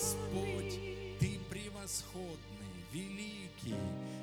[0.00, 0.80] Господь,
[1.18, 2.38] Ты превосходный,
[2.90, 3.76] великий,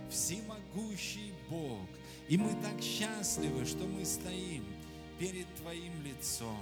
[0.09, 1.87] всемогущий Бог.
[2.27, 4.65] И мы так счастливы, что мы стоим
[5.19, 6.57] перед Твоим лицом.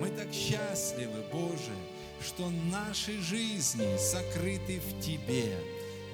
[0.00, 1.74] Мы так счастливы, Боже,
[2.22, 5.58] что наши жизни сокрыты в Тебе,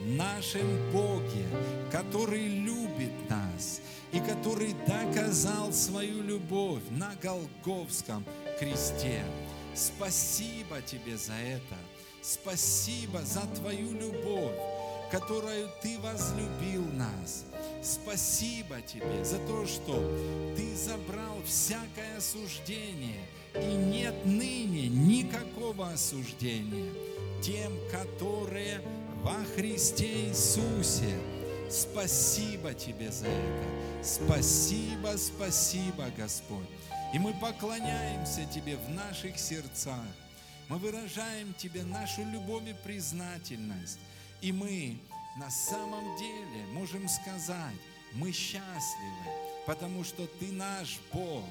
[0.05, 1.47] нашем Боге,
[1.93, 3.81] который любит нас
[4.13, 8.25] и который доказал свою любовь на Голговском
[8.59, 9.23] кресте.
[9.77, 11.77] Спасибо Тебе за это.
[12.23, 14.57] Спасибо за Твою любовь,
[15.11, 17.45] которую Ты возлюбил нас.
[17.83, 19.93] Спасибо Тебе за то, что
[20.57, 26.93] Ты забрал всякое осуждение, и нет ныне никакого осуждения
[27.43, 28.81] тем, которые
[29.23, 31.19] во Христе Иисусе.
[31.69, 34.05] Спасибо Тебе за это.
[34.05, 36.69] Спасибо, спасибо, Господь.
[37.13, 40.07] И мы поклоняемся Тебе в наших сердцах.
[40.69, 43.99] Мы выражаем Тебе нашу любовь и признательность.
[44.41, 44.99] И мы
[45.37, 47.77] на самом деле можем сказать,
[48.15, 49.27] мы счастливы,
[49.67, 51.45] потому что Ты наш Бог.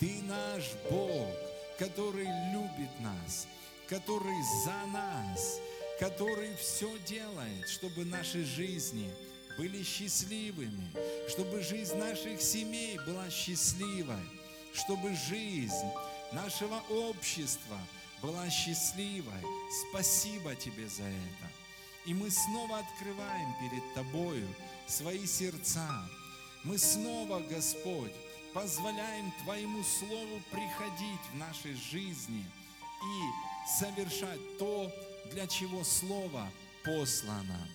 [0.00, 1.28] Ты наш Бог,
[1.78, 3.46] который любит нас,
[3.88, 5.60] который за нас,
[6.00, 9.08] который все делает, чтобы наши жизни
[9.56, 10.90] были счастливыми,
[11.28, 14.24] чтобы жизнь наших семей была счастливой,
[14.74, 15.86] чтобы жизнь
[16.32, 17.78] нашего общества
[18.24, 19.42] была счастливой.
[19.90, 21.50] Спасибо Тебе за это.
[22.06, 24.48] И мы снова открываем перед Тобою
[24.86, 26.08] свои сердца.
[26.64, 28.12] Мы снова, Господь,
[28.54, 32.46] позволяем Твоему Слову приходить в нашей жизни
[33.02, 34.90] и совершать то,
[35.30, 36.50] для чего Слово
[36.82, 37.68] послано.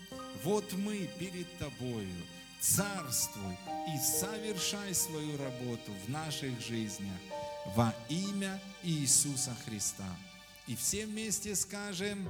[0.43, 2.25] Вот мы перед Тобою.
[2.59, 3.55] Царствуй
[3.87, 7.19] и совершай свою работу в наших жизнях
[7.75, 10.09] во имя Иисуса Христа.
[10.69, 12.27] И все вместе скажем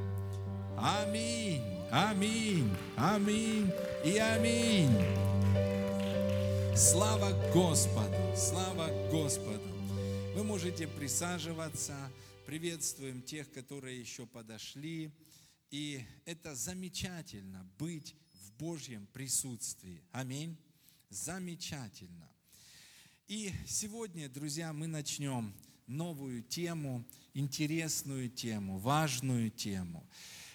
[0.77, 3.69] Аминь, Аминь, Аминь
[4.05, 4.95] и Аминь.
[6.73, 9.67] Слава Господу, слава Господу.
[10.35, 11.93] Вы можете присаживаться.
[12.45, 15.11] Приветствуем тех, которые еще подошли.
[15.69, 20.01] И это замечательно быть в Божьем присутствии.
[20.13, 20.55] Аминь.
[21.09, 22.31] Замечательно.
[23.27, 25.53] И сегодня, друзья, мы начнем
[25.89, 30.05] новую тему, интересную тему, важную тему,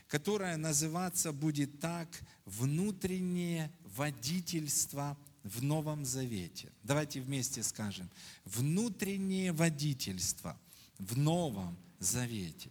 [0.09, 2.09] которая называться будет так
[2.45, 6.71] «Внутреннее водительство в Новом Завете».
[6.83, 8.09] Давайте вместе скажем
[8.45, 10.59] «Внутреннее водительство
[10.99, 12.71] в Новом Завете».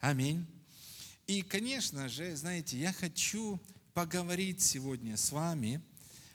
[0.00, 0.46] Аминь.
[1.26, 3.60] И, конечно же, знаете, я хочу
[3.94, 5.80] поговорить сегодня с вами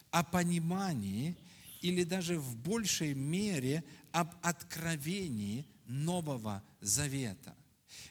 [0.09, 1.37] о понимании
[1.81, 7.55] или даже в большей мере об откровении Нового Завета.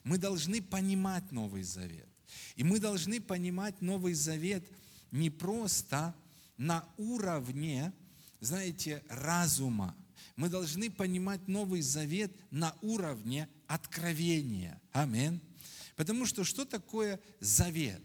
[0.04, 2.08] Мы должны понимать Новый Завет.
[2.56, 4.64] И мы должны понимать Новый Завет
[5.10, 6.14] не просто
[6.56, 7.92] на уровне,
[8.40, 9.96] знаете, разума.
[10.36, 14.80] Мы должны понимать Новый Завет на уровне откровения.
[14.92, 15.40] Аминь.
[15.96, 18.02] Потому что что такое завет?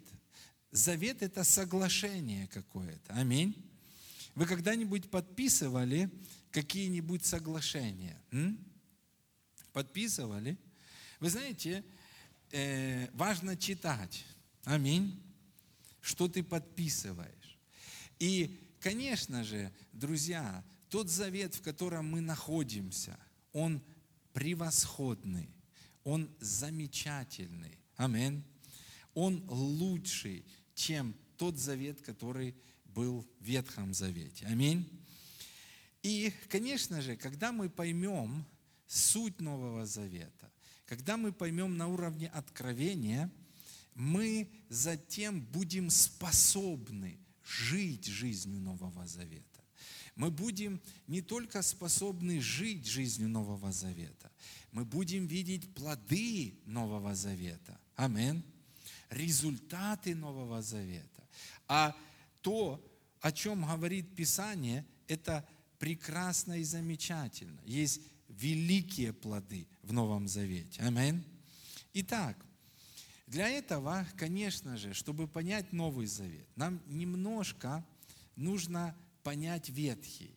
[0.71, 3.13] Завет– это соглашение какое-то.
[3.13, 3.55] Аминь.
[4.35, 6.09] Вы когда-нибудь подписывали
[6.55, 8.17] какие-нибудь соглашения?
[8.31, 8.57] М?
[9.73, 10.57] Подписывали?
[11.19, 11.83] Вы знаете,
[12.51, 14.25] э, важно читать.
[14.63, 15.21] Аминь.
[15.99, 17.59] Что ты подписываешь.
[18.19, 23.19] И, конечно же, друзья, тот завет, в котором мы находимся,
[23.51, 23.81] он
[24.31, 25.49] превосходный,
[26.05, 27.77] он замечательный.
[27.97, 28.45] Аминь.
[29.13, 32.55] Он лучший, чем тот завет, который
[32.85, 34.45] был в Ветхом Завете.
[34.45, 35.04] Аминь.
[36.05, 38.45] И, конечно же, когда мы поймем
[38.85, 40.51] суть Нового Завета,
[40.85, 43.31] когда мы поймем на уровне откровения,
[43.95, 49.63] мы затем будем способны жить жизнью Нового Завета.
[50.15, 54.31] Мы будем не только способны жить жизнью Нового Завета,
[54.71, 57.79] мы будем видеть плоды Нового Завета.
[57.95, 58.43] Аминь.
[59.09, 61.27] Результаты Нового Завета.
[61.67, 61.95] А
[62.41, 62.79] то,
[63.21, 65.47] о чем говорит Писание, это
[65.85, 67.61] прекрасно и замечательно.
[67.63, 70.81] Есть великие плоды в Новом Завете.
[70.81, 71.23] Аминь.
[71.93, 72.43] Итак,
[73.27, 77.85] для этого, конечно же, чтобы понять Новый Завет, нам немножко
[78.35, 80.31] нужно понять Ветхий.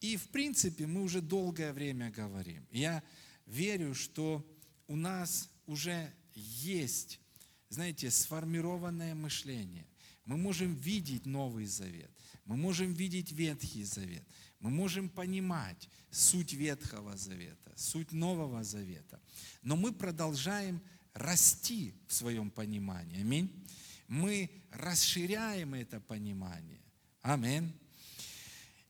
[0.00, 2.66] И, в принципе, мы уже долгое время говорим.
[2.72, 3.04] Я
[3.46, 4.44] верю, что
[4.88, 7.20] у нас уже есть,
[7.68, 9.86] знаете, сформированное мышление.
[10.24, 12.10] Мы можем видеть Новый Завет,
[12.44, 14.24] мы можем видеть Ветхий Завет,
[14.60, 19.20] мы можем понимать суть Ветхого Завета, суть Нового Завета.
[19.62, 20.82] Но мы продолжаем
[21.14, 23.20] расти в своем понимании.
[23.20, 23.66] Аминь.
[24.08, 26.80] Мы расширяем это понимание.
[27.22, 27.72] Аминь.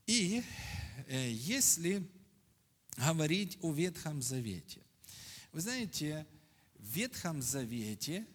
[0.07, 0.43] И
[1.07, 2.09] э, если
[2.97, 4.81] говорить о Ветхом Завете,
[5.51, 6.25] вы знаете,
[6.75, 8.25] в Ветхом Завете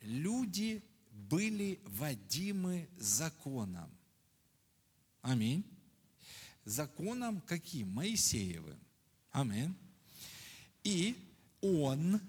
[0.00, 3.90] люди были водимы законом.
[5.22, 5.64] Аминь.
[6.64, 7.90] Законом каким?
[7.90, 8.78] Моисеевым.
[9.30, 9.74] Аминь.
[10.82, 11.16] И
[11.60, 12.20] он,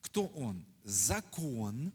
[0.00, 0.64] кто он?
[0.84, 1.92] Закон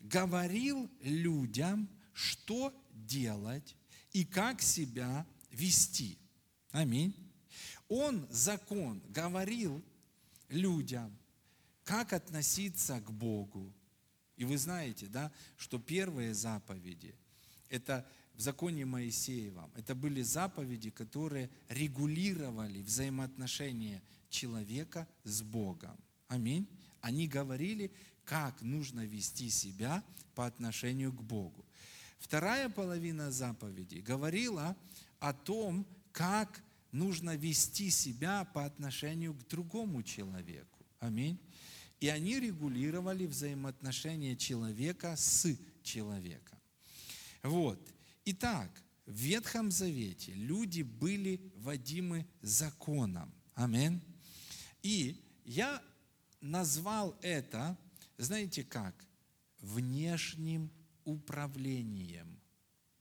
[0.00, 3.76] говорил людям, что делать
[4.12, 6.18] и как себя вести.
[6.72, 7.14] Аминь.
[7.88, 9.82] Он, закон, говорил
[10.48, 11.16] людям,
[11.84, 13.72] как относиться к Богу.
[14.36, 17.14] И вы знаете, да, что первые заповеди,
[17.68, 18.06] это
[18.40, 25.94] в законе Моисеевом, это были заповеди, которые регулировали взаимоотношения человека с Богом.
[26.26, 26.66] Аминь.
[27.02, 27.92] Они говорили,
[28.24, 30.02] как нужно вести себя
[30.34, 31.66] по отношению к Богу.
[32.18, 34.74] Вторая половина заповедей говорила
[35.18, 36.62] о том, как
[36.92, 40.78] нужно вести себя по отношению к другому человеку.
[40.98, 41.38] Аминь.
[42.00, 45.46] И они регулировали взаимоотношения человека с
[45.82, 46.58] человеком.
[47.42, 47.78] Вот.
[48.32, 48.70] Итак,
[49.06, 53.34] в Ветхом Завете люди были водимы законом.
[53.54, 54.00] Аминь.
[54.84, 55.82] И я
[56.40, 57.76] назвал это,
[58.18, 58.94] знаете как,
[59.58, 60.70] внешним
[61.04, 62.40] управлением.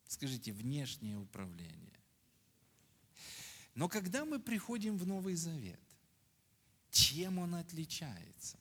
[0.08, 2.00] Скажите, внешнее управление.
[3.76, 5.80] Но когда мы приходим в Новый Завет,
[6.90, 8.58] чем он отличается?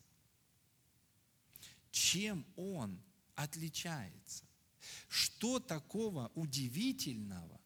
[1.89, 3.01] Чем он
[3.33, 4.48] отличается?
[5.07, 7.59] Что такого удивительного,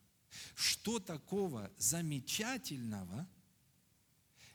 [0.55, 3.27] что такого замечательного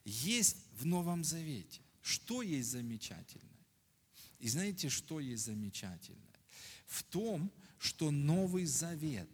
[0.05, 1.81] есть в Новом Завете?
[2.03, 3.49] Что есть замечательное?
[4.39, 6.41] И знаете, что есть замечательное?
[6.87, 9.29] В том, что Новый Завет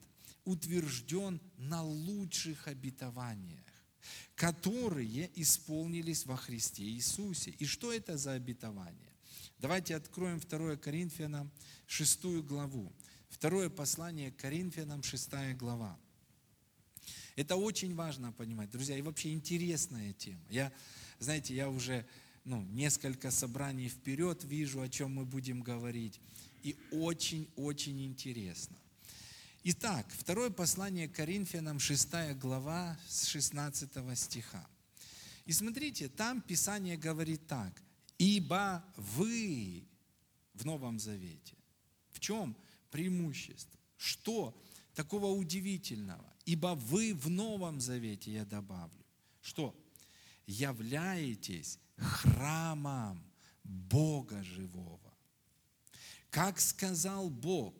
[0.44, 3.64] утвержден на лучших обетованиях,
[4.34, 7.50] которые исполнились во Христе Иисусе.
[7.52, 9.12] И что это за обетование?
[9.58, 11.50] Давайте откроем 2 Коринфянам
[11.86, 12.92] 6 главу.
[13.44, 15.98] Второе послание к Коринфянам 6 глава.
[17.36, 20.40] Это очень важно понимать, друзья, и вообще интересная тема.
[20.48, 20.72] Я,
[21.18, 22.06] знаете, я уже
[22.46, 26.22] ну, несколько собраний вперед вижу, о чем мы будем говорить.
[26.62, 28.78] И очень-очень интересно.
[29.64, 34.66] Итак, второе послание Коринфянам, 6 глава, с 16 стиха.
[35.44, 37.74] И смотрите, там Писание говорит так.
[38.16, 39.84] «Ибо вы
[40.54, 41.56] в Новом Завете».
[42.10, 42.56] В чем
[42.94, 43.80] преимущество?
[43.96, 44.56] Что
[44.94, 46.32] такого удивительного?
[46.46, 49.04] Ибо вы в Новом Завете, я добавлю.
[49.42, 49.74] Что?
[50.46, 53.20] Являетесь храмом
[53.64, 55.12] Бога живого.
[56.30, 57.74] Как сказал Бог,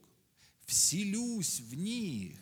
[0.67, 2.41] вселюсь в них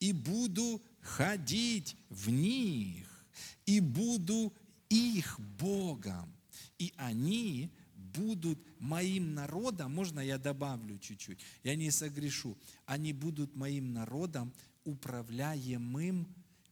[0.00, 3.26] и буду ходить в них,
[3.66, 4.54] и буду
[4.88, 6.34] их Богом,
[6.78, 13.92] и они будут моим народом, можно я добавлю чуть-чуть, я не согрешу, они будут моим
[13.92, 14.52] народом,
[14.84, 16.26] управляемым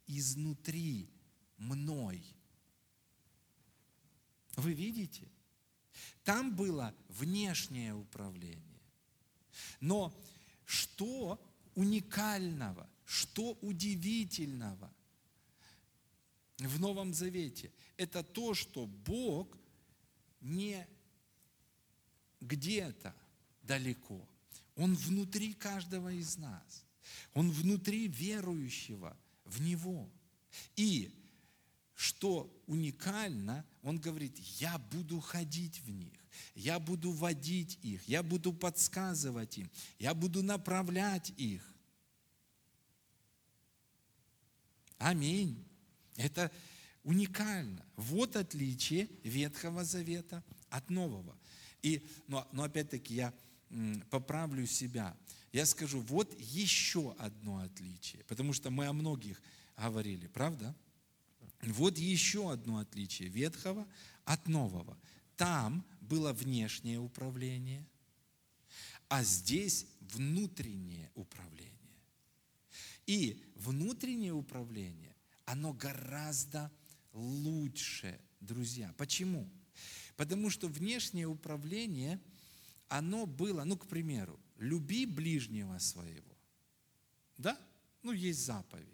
[0.08, 1.08] изнутри
[1.56, 2.24] мной.
[4.56, 5.28] Вы видите?
[6.24, 8.82] Там было внешнее управление.
[9.80, 10.12] Но
[10.64, 11.40] что
[11.76, 14.92] уникального, что удивительного
[16.58, 17.72] в Новом Завете?
[17.96, 19.56] Это то, что Бог
[20.40, 20.88] не
[22.40, 23.14] где-то
[23.62, 24.28] далеко.
[24.76, 26.84] Он внутри каждого из нас.
[27.34, 30.10] Он внутри верующего в Него.
[30.76, 31.14] И
[31.94, 36.20] что уникально, он говорит, я буду ходить в них
[36.54, 41.66] я буду водить их, я буду подсказывать им, я буду направлять их.
[44.98, 45.66] Аминь.
[46.16, 46.52] Это
[47.02, 47.84] уникально.
[47.96, 51.38] Вот отличие Ветхого Завета от Нового.
[51.82, 53.34] И, но, но опять-таки я
[54.10, 55.16] поправлю себя.
[55.52, 59.40] Я скажу, вот еще одно отличие, потому что мы о многих
[59.76, 60.74] говорили, правда?
[61.62, 63.86] Вот еще одно отличие Ветхого
[64.24, 64.98] от Нового.
[65.36, 67.86] Там было внешнее управление,
[69.08, 71.70] а здесь внутреннее управление.
[73.06, 76.70] И внутреннее управление, оно гораздо
[77.12, 78.94] лучше, друзья.
[78.96, 79.50] Почему?
[80.19, 82.19] Потому что внешнее управление,
[82.87, 86.37] оно было, ну, к примеру, люби ближнего своего.
[87.37, 87.57] Да?
[88.03, 88.87] Ну, есть заповедь.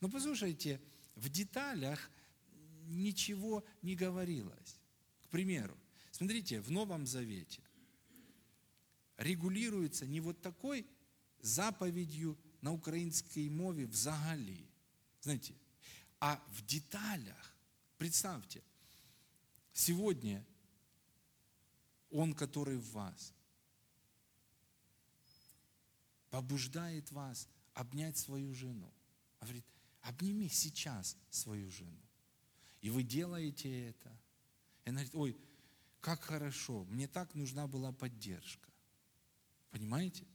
[0.00, 0.80] Но послушайте,
[1.16, 2.10] в деталях
[2.86, 4.76] ничего не говорилось.
[5.24, 5.76] К примеру,
[6.20, 7.62] Смотрите, в Новом Завете
[9.16, 10.84] регулируется не вот такой
[11.40, 14.64] заповедью на українській мові взагалі.
[15.22, 15.54] Знаете,
[16.18, 17.54] а в деталях.
[17.96, 18.60] Представьте,
[19.75, 20.43] сегодня
[22.09, 23.33] Он, который в вас,
[26.31, 28.91] побуждает вас обнять свою жену.
[29.41, 29.65] Говорит,
[30.01, 32.01] обними сейчас свою жену.
[32.81, 34.09] И вы делаете это.
[34.85, 35.37] И она говорит, ой,
[35.99, 38.69] как хорошо, мне так нужна была поддержка.
[39.71, 40.25] Понимаете?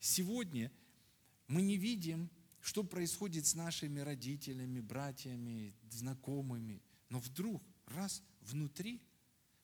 [0.00, 0.72] Сегодня
[1.46, 2.30] мы не видим,
[2.60, 6.82] что происходит с нашими родителями, братьями, знакомыми.
[7.08, 9.00] Но вдруг, раз внутри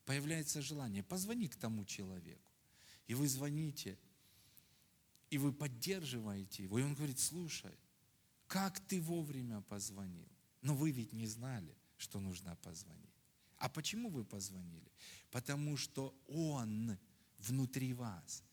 [0.04, 2.52] появляется желание, позвони к тому человеку.
[3.06, 3.98] И вы звоните,
[5.30, 6.78] и вы поддерживаете его.
[6.78, 7.74] И он говорит, слушай,
[8.46, 10.28] как ты вовремя позвонил?
[10.60, 13.08] Но вы ведь не знали, что нужно позвонить.
[13.58, 14.90] А почему вы позвонили?
[15.30, 16.98] Потому что он
[17.38, 18.44] внутри вас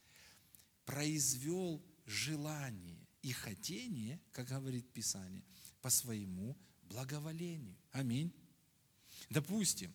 [0.86, 5.44] произвел желание и хотение, как говорит Писание,
[5.82, 7.78] по своему благоволению.
[7.92, 8.34] Аминь.
[9.30, 9.94] Допустим,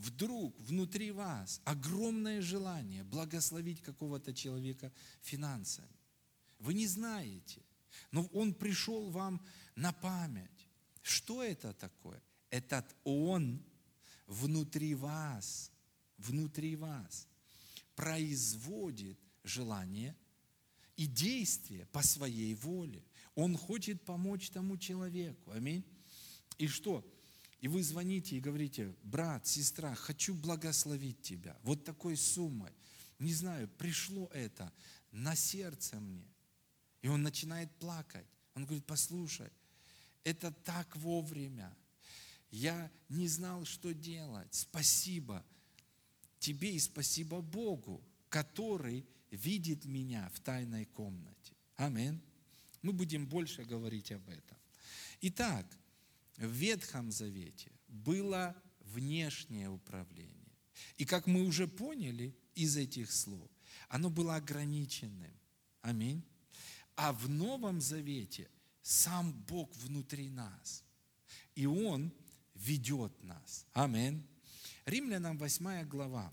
[0.00, 5.88] вдруг внутри вас огромное желание благословить какого-то человека финансами.
[6.58, 7.62] Вы не знаете,
[8.10, 9.44] но он пришел вам
[9.76, 10.68] на память.
[11.02, 12.22] Что это такое?
[12.50, 13.62] Этот Он
[14.26, 15.70] внутри вас,
[16.18, 17.28] внутри вас
[17.94, 20.16] производит желание
[20.96, 23.04] и действие по своей воле.
[23.34, 25.50] Он хочет помочь тому человеку.
[25.52, 25.84] Аминь.
[26.58, 27.04] И что?
[27.60, 31.56] И вы звоните и говорите, брат, сестра, хочу благословить тебя.
[31.62, 32.72] Вот такой суммой.
[33.18, 34.72] Не знаю, пришло это
[35.12, 36.26] на сердце мне.
[37.02, 38.26] И он начинает плакать.
[38.54, 39.50] Он говорит, послушай,
[40.24, 41.76] это так вовремя.
[42.50, 44.52] Я не знал, что делать.
[44.54, 45.44] Спасибо
[46.38, 51.54] тебе и спасибо Богу, который видит меня в тайной комнате.
[51.76, 52.20] Амин.
[52.82, 54.56] Мы будем больше говорить об этом.
[55.20, 55.66] Итак,
[56.40, 60.34] в Ветхом Завете было внешнее управление.
[60.96, 63.48] И как мы уже поняли из этих слов,
[63.88, 65.32] оно было ограниченным.
[65.82, 66.24] Аминь.
[66.96, 68.48] А в Новом Завете
[68.82, 70.82] сам Бог внутри нас.
[71.54, 72.12] И Он
[72.54, 73.66] ведет нас.
[73.72, 74.26] Аминь.
[74.86, 76.32] Римлянам 8 глава.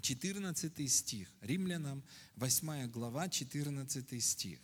[0.00, 1.32] 14 стих.
[1.40, 2.02] Римлянам
[2.36, 4.60] 8 глава, 14 стих.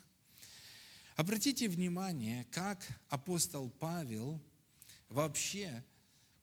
[1.17, 4.41] Обратите внимание, как апостол Павел
[5.09, 5.85] вообще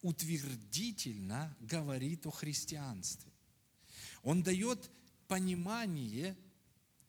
[0.01, 3.31] утвердительно говорит о христианстве.
[4.23, 4.89] Он дает
[5.27, 6.37] понимание,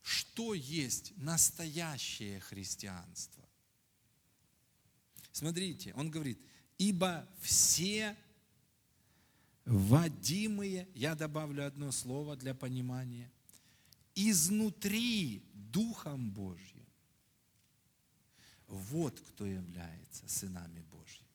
[0.02, 3.42] что есть настоящее христианство.
[5.30, 6.38] Смотрите, он говорит,
[6.78, 8.16] ибо все
[9.64, 13.30] водимые, я добавлю одно слово для понимания,
[14.14, 16.71] изнутри Духом Божьим.
[18.72, 21.28] Вот кто является сынами Божьими.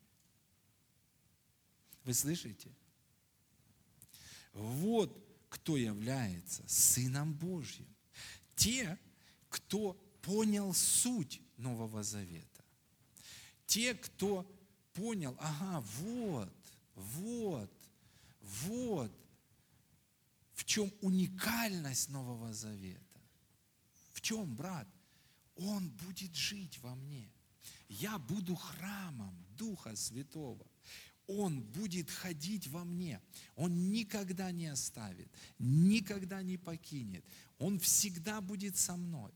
[2.03, 2.71] Вы слышите?
[4.53, 7.87] Вот кто является Сыном Божьим.
[8.55, 8.97] Те,
[9.49, 12.65] кто понял суть Нового Завета.
[13.67, 14.51] Те, кто
[14.93, 16.55] понял, ага, вот,
[16.95, 17.71] вот,
[18.41, 19.11] вот
[20.55, 23.21] в чем уникальность Нового Завета.
[24.13, 24.87] В чем, брат?
[25.57, 27.29] Он будет жить во мне.
[27.89, 30.65] Я буду храмом Духа Святого.
[31.27, 33.21] Он будет ходить во мне.
[33.55, 37.25] Он никогда не оставит, никогда не покинет.
[37.57, 39.31] Он всегда будет со мной.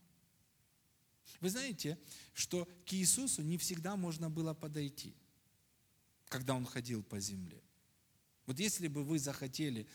[1.40, 1.98] Вы знаете,
[2.34, 5.14] что к Иисусу не всегда можно было подойти,
[6.28, 7.62] когда Он ходил по земле.
[8.46, 9.86] Вот если бы вы захотели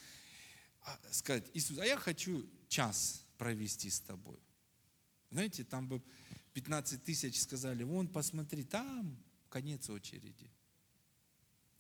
[0.82, 4.40] а, сказать, Иисус, а я хочу час провести с тобой.
[5.32, 6.02] Знаете, там бы
[6.54, 9.18] 15 тысяч сказали, вон, посмотри, там
[9.50, 10.50] конец очереди.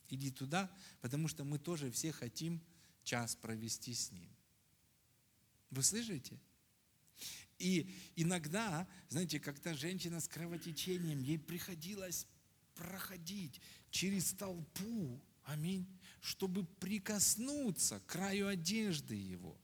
[0.10, 2.62] Иди туда, потому что мы тоже все хотим
[3.04, 4.30] час провести с Ним.
[5.70, 6.40] Вы слышите?
[7.60, 12.28] И иногда, знаете, когда женщина с кровотечением, ей приходилось
[12.76, 15.88] проходить через толпу, аминь,
[16.22, 19.60] чтобы прикоснуться к краю одежды его.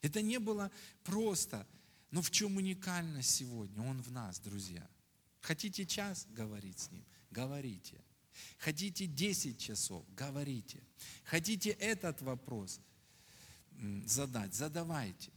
[0.00, 0.70] Это не было
[1.04, 1.66] просто,
[2.12, 3.82] но в чем уникальность сегодня?
[3.82, 4.86] Он в нас, друзья.
[5.40, 7.04] Хотите час говорить с ним?
[7.30, 7.96] Говорите.
[8.58, 10.04] Хотите 10 часов?
[10.14, 10.82] Говорите.
[11.24, 12.80] Хотите этот вопрос
[14.04, 14.54] задать?
[14.54, 15.32] Задавайте.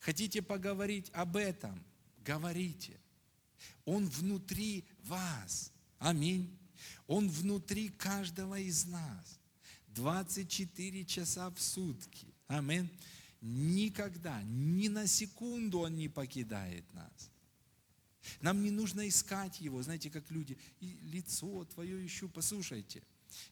[0.00, 1.84] Хотите поговорить об этом?
[2.24, 2.98] Говорите.
[3.84, 5.70] Он внутри вас.
[5.98, 6.58] Аминь.
[7.06, 9.38] Он внутри каждого из нас.
[9.88, 12.26] 24 часа в сутки.
[12.46, 12.88] Аминь.
[13.40, 17.30] Никогда, ни на секунду Он не покидает нас.
[18.40, 23.02] Нам не нужно искать Его, знаете, как люди, и лицо Твое ищу, послушайте.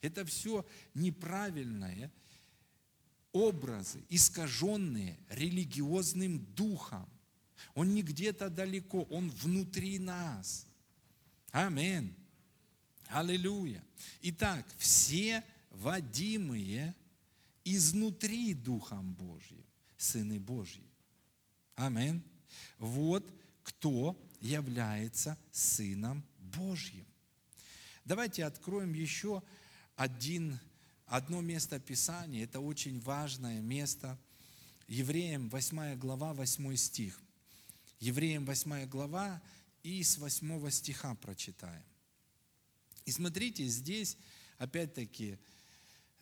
[0.00, 2.12] Это все неправильное
[3.32, 7.08] образы, искаженные религиозным духом.
[7.74, 10.66] Он не где-то далеко, Он внутри нас.
[11.50, 12.14] Аминь.
[13.08, 13.82] Аллилуйя.
[14.22, 16.94] Итак, все водимые
[17.64, 19.64] изнутри Духом Божьим,
[19.98, 20.88] сыны Божьи.
[21.74, 22.22] Аминь.
[22.78, 23.30] Вот
[23.62, 27.06] кто является Сыном Божьим.
[28.04, 29.42] Давайте откроем еще
[29.96, 30.58] один,
[31.06, 32.44] одно место Писания.
[32.44, 34.18] Это очень важное место.
[34.86, 37.20] Евреям 8 глава, 8 стих.
[38.00, 39.42] Евреям 8 глава
[39.82, 41.84] и с 8 стиха прочитаем.
[43.04, 44.16] И смотрите, здесь
[44.56, 45.38] опять-таки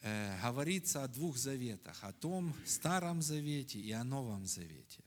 [0.02, 5.02] говорится о двух заветах, о том Старом Завете и о Новом Завете.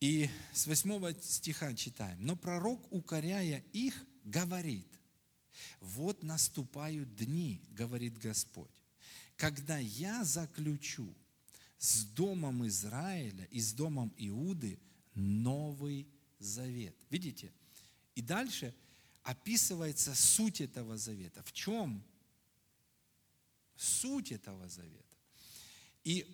[0.00, 2.24] И с 8 стиха читаем.
[2.24, 3.94] «Но пророк, укоряя их,
[4.24, 4.88] говорит,
[5.80, 8.82] вот наступают дни, говорит Господь,
[9.36, 11.14] когда я заключу
[11.78, 14.78] с домом Израиля и с домом Иуды
[15.14, 16.08] новый
[16.38, 16.96] завет.
[17.10, 17.52] Видите?
[18.14, 18.74] И дальше
[19.22, 21.42] описывается суть этого завета.
[21.42, 22.02] В чем
[23.76, 25.16] суть этого завета?
[26.04, 26.26] И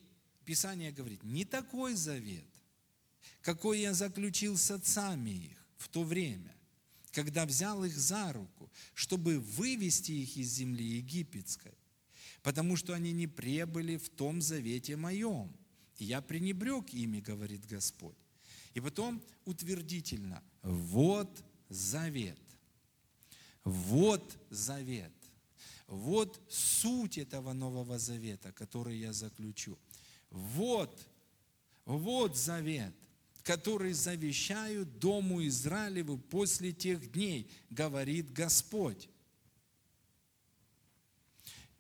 [0.45, 2.49] Писание говорит, не такой завет,
[3.43, 6.55] какой я заключил с отцами их в то время,
[7.13, 11.75] когда взял их за руку, чтобы вывести их из земли египетской,
[12.43, 15.55] потому что они не пребыли в том завете моем.
[15.99, 18.17] И я пренебрег ими, говорит Господь.
[18.75, 22.39] И потом утвердительно, вот завет,
[23.65, 25.13] вот завет,
[25.91, 29.79] вот суть этого Нового Завета, который я заключу.
[30.31, 31.07] Вот,
[31.85, 32.95] вот завет–
[33.43, 39.09] который завещаю Дому Израилеву после тех дней, говорит Господь.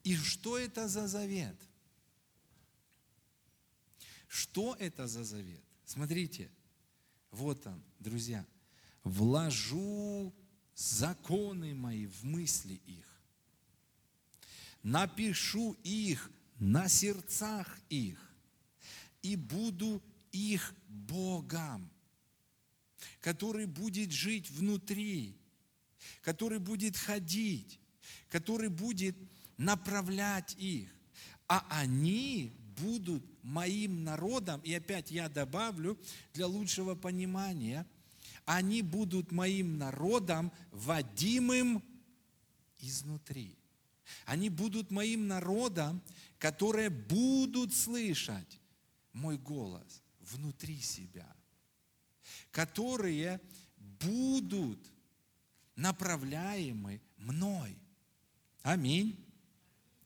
[0.02, 1.56] И что это за завет?
[4.26, 5.62] Что это за завет?
[5.84, 6.50] Смотрите,
[7.30, 8.46] вот он, друзья.
[9.04, 10.34] Вложу
[10.74, 13.09] законы мои в мысли их.
[14.82, 18.18] Напишу их на сердцах их.
[19.22, 21.90] И буду их Богом,
[23.20, 25.36] который будет жить внутри,
[26.22, 27.78] который будет ходить,
[28.28, 29.16] который будет
[29.56, 30.88] направлять их.
[31.48, 35.98] А они будут моим народом, и опять я добавлю
[36.32, 37.86] для лучшего понимания,
[38.46, 41.82] они будут моим народом, водимым
[42.78, 43.59] изнутри.
[44.26, 46.02] Они будут моим народом,
[46.38, 48.60] которые будут слышать
[49.12, 51.26] мой голос внутри себя,
[52.50, 53.40] которые
[53.76, 54.78] будут
[55.76, 57.76] направляемы мной.
[58.62, 59.16] Аминь.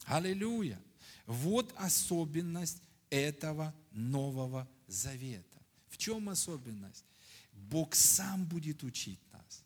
[0.05, 0.81] Аллилуйя.
[1.27, 5.59] Вот особенность этого Нового Завета.
[5.89, 7.05] В чем особенность?
[7.53, 9.65] Бог сам будет учить нас.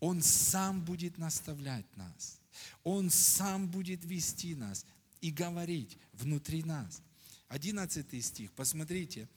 [0.00, 2.38] Он сам будет наставлять нас.
[2.82, 4.86] Он сам будет вести нас
[5.20, 7.02] и говорить внутри нас.
[7.48, 9.28] Одиннадцатый стих, посмотрите,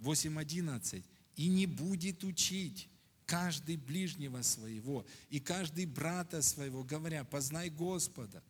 [0.00, 1.02] 8.11.
[1.36, 2.88] «И не будет учить
[3.26, 8.42] каждый ближнего своего и каждый брата своего, говоря, познай Господа,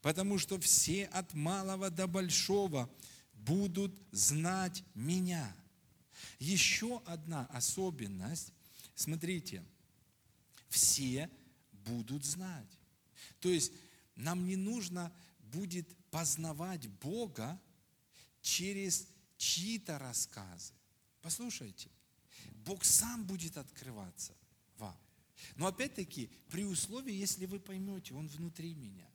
[0.00, 2.90] потому что все от малого до большого
[3.34, 5.54] будут знать меня».
[6.38, 8.52] Еще одна особенность,
[8.94, 9.64] смотрите,
[10.68, 11.30] все
[11.84, 12.78] будут знать.
[13.42, 13.72] То есть
[14.14, 17.60] нам не нужно будет познавать Бога
[18.40, 20.72] через чьи-то рассказы.
[21.20, 21.90] Послушайте,
[22.64, 24.32] Бог сам будет открываться
[24.78, 24.96] вам.
[25.56, 29.10] Но опять-таки, при условии, если вы поймете, Он внутри меня.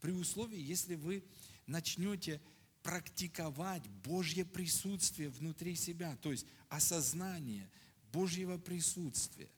[0.00, 1.24] При условии, если вы
[1.66, 2.40] начнете
[2.82, 7.70] практиковать Божье присутствие внутри себя, то есть осознание
[8.12, 9.48] Божьего присутствия.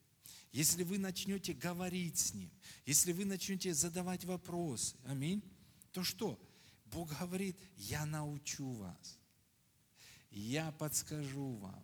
[0.52, 2.50] Если вы начнете говорить с Ним,
[2.84, 5.42] если вы начнете задавать вопросы, аминь,
[5.92, 6.40] то что?
[6.86, 9.18] Бог говорит, я научу вас,
[10.30, 11.82] я подскажу вам,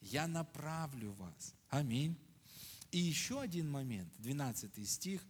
[0.00, 1.54] я направлю вас.
[1.68, 2.16] Аминь.
[2.90, 5.20] И еще один момент, 12 стих,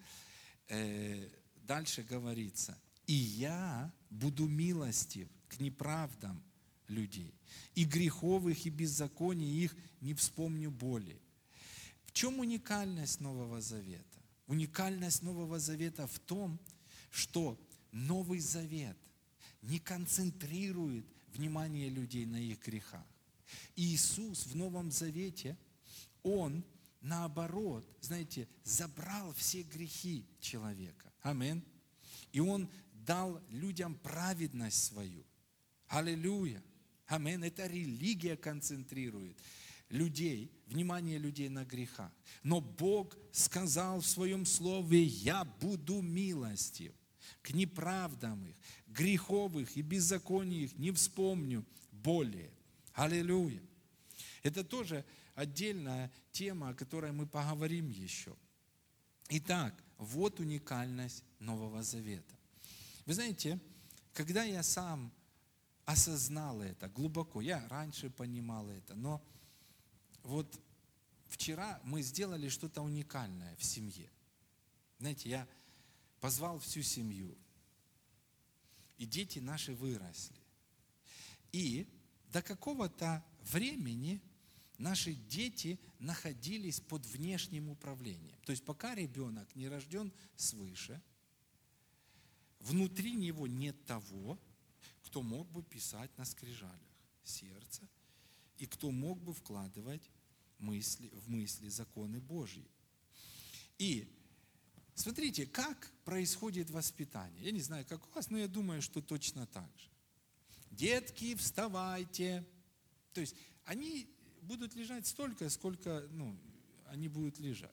[0.68, 6.42] э, дальше говорится, и я буду милостив к неправдам
[6.86, 7.34] людей,
[7.74, 11.20] и греховых, и беззаконий их не вспомню боли.
[12.16, 14.22] Чем уникальность Нового Завета?
[14.46, 16.58] Уникальность Нового Завета в том,
[17.10, 17.60] что
[17.92, 18.96] Новый Завет
[19.60, 23.04] не концентрирует внимание людей на их грехах.
[23.74, 25.58] Иисус в Новом Завете,
[26.22, 26.64] Он
[27.02, 31.12] наоборот, знаете, забрал все грехи человека.
[31.20, 31.62] Амин.
[32.32, 35.22] И Он дал людям праведность свою.
[35.88, 36.62] Аллилуйя.
[37.08, 37.44] Амин.
[37.44, 39.36] Это религия концентрирует
[39.88, 42.12] людей, внимание людей на грехах.
[42.42, 46.92] Но Бог сказал в своем слове, я буду милостив
[47.42, 48.56] к неправдам их,
[48.88, 52.50] греховых и беззаконий их не вспомню более.
[52.94, 53.62] Аллилуйя.
[54.42, 58.34] Это тоже отдельная тема, о которой мы поговорим еще.
[59.28, 62.34] Итак, вот уникальность Нового Завета.
[63.04, 63.60] Вы знаете,
[64.12, 65.12] когда я сам
[65.84, 69.22] осознал это глубоко, я раньше понимал это, но
[70.26, 70.60] вот
[71.28, 74.10] вчера мы сделали что-то уникальное в семье.
[74.98, 75.48] Знаете, я
[76.20, 77.36] позвал всю семью,
[78.98, 80.36] и дети наши выросли.
[81.52, 81.86] И
[82.32, 84.20] до какого-то времени
[84.78, 88.38] наши дети находились под внешним управлением.
[88.44, 91.00] То есть пока ребенок не рожден свыше,
[92.60, 94.38] внутри него нет того,
[95.04, 96.80] кто мог бы писать на скрижалях
[97.22, 97.88] сердце,
[98.58, 100.10] и кто мог бы вкладывать
[100.58, 102.66] мысли, в мысли законы Божьи.
[103.78, 104.08] И
[104.94, 107.44] смотрите, как происходит воспитание.
[107.44, 109.88] Я не знаю, как у вас, но я думаю, что точно так же.
[110.70, 112.44] Детки, вставайте.
[113.12, 114.08] То есть они
[114.42, 116.38] будут лежать столько, сколько ну,
[116.86, 117.70] они будут лежать.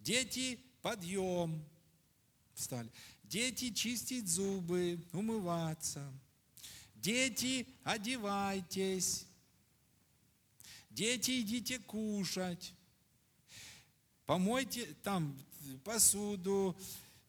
[0.00, 1.64] Дети, подъем.
[2.54, 2.90] Встали.
[3.22, 6.12] Дети, чистить зубы, умываться.
[6.94, 9.26] Дети, одевайтесь.
[10.92, 12.74] Дети, идите кушать.
[14.26, 15.38] Помойте там
[15.84, 16.76] посуду,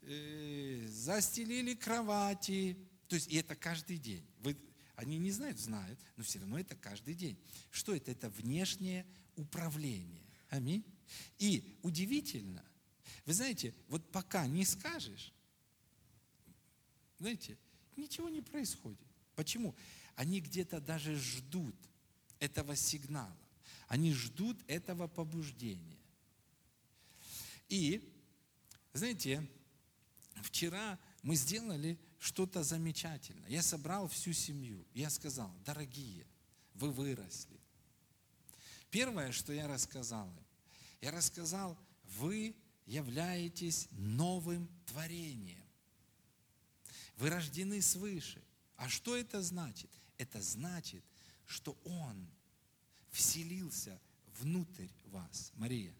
[0.01, 2.77] э, застелили кровати.
[3.07, 4.25] То есть и это каждый день.
[4.39, 4.57] Вы
[4.95, 7.37] они не знают, знают, но все равно это каждый день.
[7.71, 8.11] Что это?
[8.11, 10.21] Это внешнее управление.
[10.49, 10.83] Аминь.
[11.39, 12.63] И удивительно,
[13.25, 15.33] вы знаете, вот пока не скажешь,
[17.17, 17.57] знаете,
[17.95, 19.07] ничего не происходит.
[19.35, 19.73] Почему?
[20.15, 21.75] Они где-то даже ждут
[22.39, 23.42] этого сигнала.
[23.93, 25.99] Они ждут этого побуждения.
[27.69, 28.11] И,
[28.91, 29.47] знаете,
[30.41, 33.47] вчера мы сделали что-то замечательное.
[33.47, 34.83] Я собрал всю семью.
[34.95, 36.25] Я сказал, дорогие,
[36.73, 37.59] вы выросли.
[38.89, 40.47] Первое, что я рассказал им,
[40.99, 41.77] я рассказал,
[42.17, 42.55] вы
[42.87, 45.67] являетесь новым творением.
[47.17, 48.43] Вы рождены свыше.
[48.75, 49.91] А что это значит?
[50.17, 51.05] Это значит,
[51.45, 52.27] что Он
[53.13, 53.97] вселился
[54.39, 55.53] внутрь вас.
[55.55, 55.93] Мария,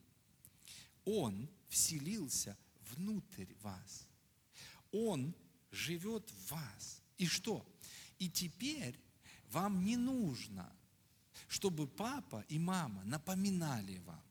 [1.05, 2.57] Он вселился
[2.91, 4.07] внутрь вас.
[4.91, 5.33] Он
[5.71, 7.01] живет в вас.
[7.17, 7.65] И что?
[8.19, 8.99] И теперь
[9.51, 10.69] вам не нужно,
[11.47, 14.23] чтобы папа и мама напоминали вам.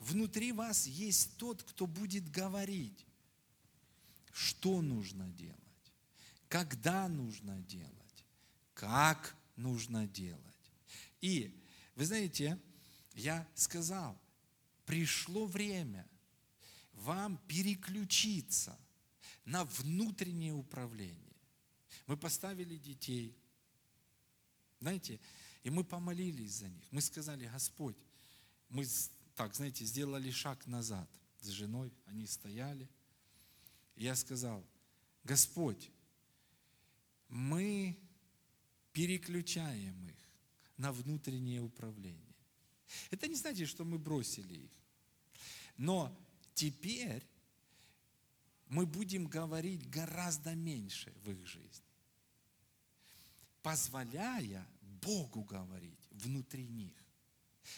[0.00, 3.06] Внутри вас есть тот, кто будет говорить,
[4.32, 5.58] что нужно делать,
[6.48, 8.24] когда нужно делать,
[8.74, 10.40] как нужно делать.
[11.20, 11.63] И,
[11.94, 12.60] вы знаете,
[13.14, 14.18] я сказал,
[14.84, 16.08] пришло время
[16.92, 18.78] вам переключиться
[19.44, 21.36] на внутреннее управление.
[22.06, 23.36] Мы поставили детей,
[24.80, 25.20] знаете,
[25.62, 26.84] и мы помолились за них.
[26.90, 27.96] Мы сказали, Господь,
[28.68, 28.86] мы
[29.34, 31.08] так, знаете, сделали шаг назад
[31.40, 32.88] с женой, они стояли.
[33.96, 34.64] Я сказал,
[35.22, 35.90] Господь,
[37.28, 37.98] мы
[38.92, 40.23] переключаем их
[40.76, 42.34] на внутреннее управление.
[43.10, 44.70] Это не значит, что мы бросили их.
[45.76, 46.16] Но
[46.54, 47.24] теперь
[48.68, 51.84] мы будем говорить гораздо меньше в их жизни,
[53.62, 56.94] позволяя Богу говорить внутри них.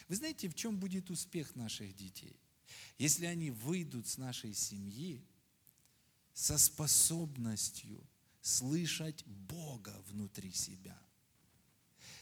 [0.09, 2.41] Вы знаете, в чем будет успех наших детей?
[2.99, 5.25] Если они выйдут с нашей семьи
[6.33, 8.05] со способностью
[8.41, 11.01] слышать Бога внутри себя,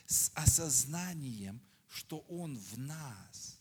[0.06, 3.58] с осознанием, что Он в нас,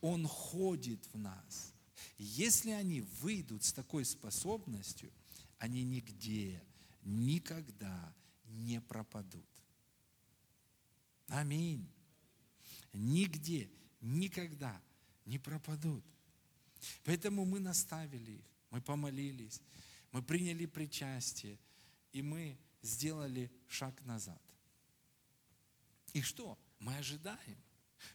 [0.00, 1.72] Он ходит в нас–
[2.18, 5.12] если они выйдут с такой способностью,
[5.58, 6.62] они нигде,
[7.02, 8.14] никогда
[8.46, 9.46] не пропадут.
[11.28, 11.86] Аминь.
[12.92, 13.70] Нигде,
[14.00, 14.80] никогда
[15.26, 16.04] не пропадут.
[17.04, 19.60] Поэтому мы наставили их, мы помолились,
[20.12, 21.58] мы приняли причастие,
[22.12, 24.40] и мы сделали шаг назад.
[26.16, 26.58] И что?
[26.78, 27.58] Мы ожидаем,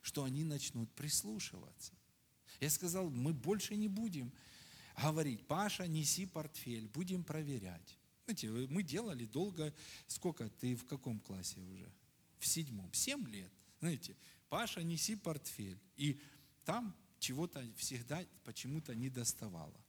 [0.02, 1.94] что они начнут прислушиваться.
[2.60, 4.34] Я сказал, мы больше не будем
[5.00, 8.00] говорить, Паша, неси портфель, будем проверять.
[8.26, 9.72] Знаете, мы делали долго,
[10.08, 11.94] сколько, ты в каком классе уже?
[12.40, 13.52] В седьмом, семь лет.
[13.82, 14.18] Знаете,
[14.50, 15.80] Паша, неси портфель.
[15.96, 16.20] И
[16.66, 19.80] там чего-то всегда почему-то не доставало.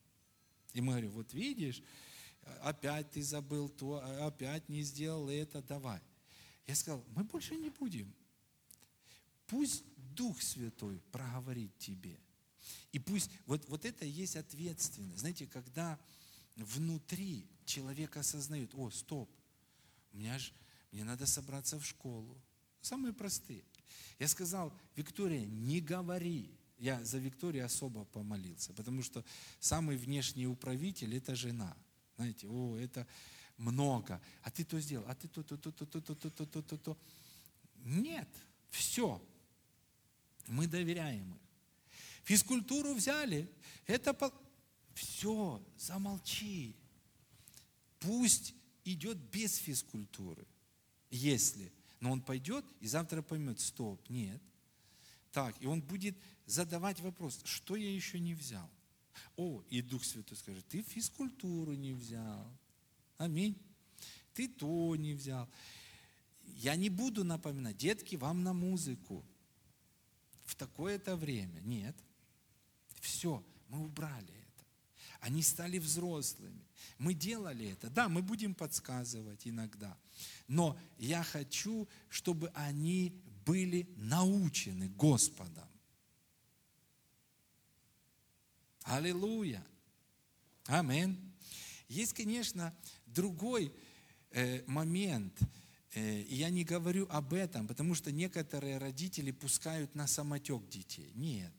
[0.74, 1.82] И мы говорим, вот видишь,
[2.60, 6.02] опять ты забыл то, опять не сделал это, давай.
[6.66, 8.12] Я сказал, мы больше не будем.
[9.46, 12.18] Пусть Дух Святой проговорит тебе.
[12.92, 15.20] И пусть, вот, вот это есть ответственность.
[15.20, 15.98] Знаете, когда
[16.56, 19.30] внутри человек осознает, о, стоп,
[20.12, 20.52] у меня ж,
[20.90, 22.40] мне надо собраться в школу.
[22.80, 23.64] Самые простые.
[24.18, 26.58] Я сказал, Виктория, не говори.
[26.78, 29.24] Я за Викторию особо помолился, потому что
[29.60, 31.76] самый внешний управитель– это жена.
[32.16, 33.06] Знаете, о, это
[33.56, 34.20] много.
[34.42, 36.62] А ты то сделал, а ты то, то, то, то, то, то, то, то, то,
[36.62, 36.98] то, то.
[37.84, 38.28] Нет,
[38.70, 39.22] все.
[40.46, 41.40] Мы доверяем их.
[42.24, 43.50] Физкультуру взяли,
[43.86, 44.32] это по...
[44.94, 46.76] все, замолчи.
[47.98, 50.46] Пусть идет без физкультуры,
[51.10, 51.72] если.
[52.00, 54.40] Но он пойдет и завтра поймет, стоп, нет.
[55.32, 58.68] Так, и он будет задавать вопрос, что я еще не взял.
[59.36, 62.46] О, и Дух Святой скажет, ты физкультуру не взял.
[63.22, 63.56] Аминь.
[64.34, 65.48] Ты то не взял.
[66.56, 69.24] Я не буду напоминать, детки, вам на музыку.
[70.44, 71.60] В такое-то время.
[71.60, 71.96] Нет.
[73.00, 74.66] Все, мы убрали это.
[75.20, 76.66] Они стали взрослыми.
[76.98, 77.90] Мы делали это.
[77.90, 79.96] Да, мы будем подсказывать иногда.
[80.48, 85.68] Но я хочу, чтобы они были научены Господом.
[88.82, 89.64] Аллилуйя.
[90.66, 91.32] Амин.
[91.92, 92.74] Есть, конечно,
[93.12, 93.72] другой
[94.30, 95.38] э, момент.
[95.94, 101.12] Э, я не говорю об этом, потому что некоторые родители пускают на самотек детей.
[101.14, 101.52] Нет.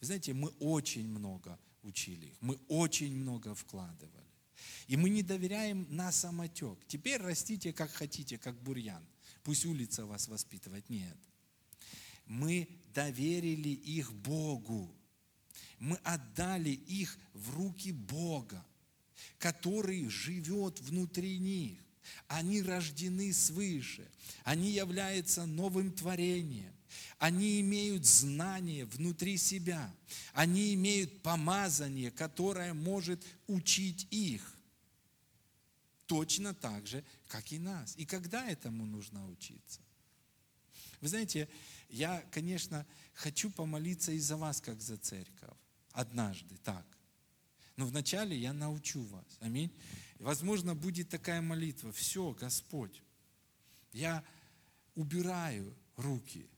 [0.00, 4.12] Вы знаете, мы очень много учили их, мы очень много вкладывали.
[4.88, 6.78] И мы не доверяем на самотек.
[6.86, 9.04] Теперь растите как хотите, как бурьян.
[9.42, 10.88] Пусть улица вас воспитывает.
[10.88, 11.16] Нет.
[12.26, 14.96] Мы доверили их Богу
[15.78, 18.64] мы отдали их в руки Бога,
[19.38, 21.78] который живет внутри них.
[22.28, 24.08] Они рождены свыше,
[24.44, 26.72] они являются новым творением,
[27.18, 29.92] они имеют знание внутри себя,
[30.32, 34.54] они имеют помазание, которое может учить их.
[36.06, 37.94] Точно так же, как и нас.
[37.96, 39.80] И когда этому нужно учиться?
[41.00, 41.48] Вы знаете,
[41.88, 45.50] я, конечно, хочу помолиться и за вас, как за церковь
[45.96, 46.84] однажды так.
[47.76, 49.24] Но вначале я научу вас.
[49.40, 49.70] Аминь.
[50.18, 51.92] возможно, будет такая молитва.
[51.92, 53.02] Все, Господь,
[53.92, 54.24] я
[54.94, 56.48] убираю руки.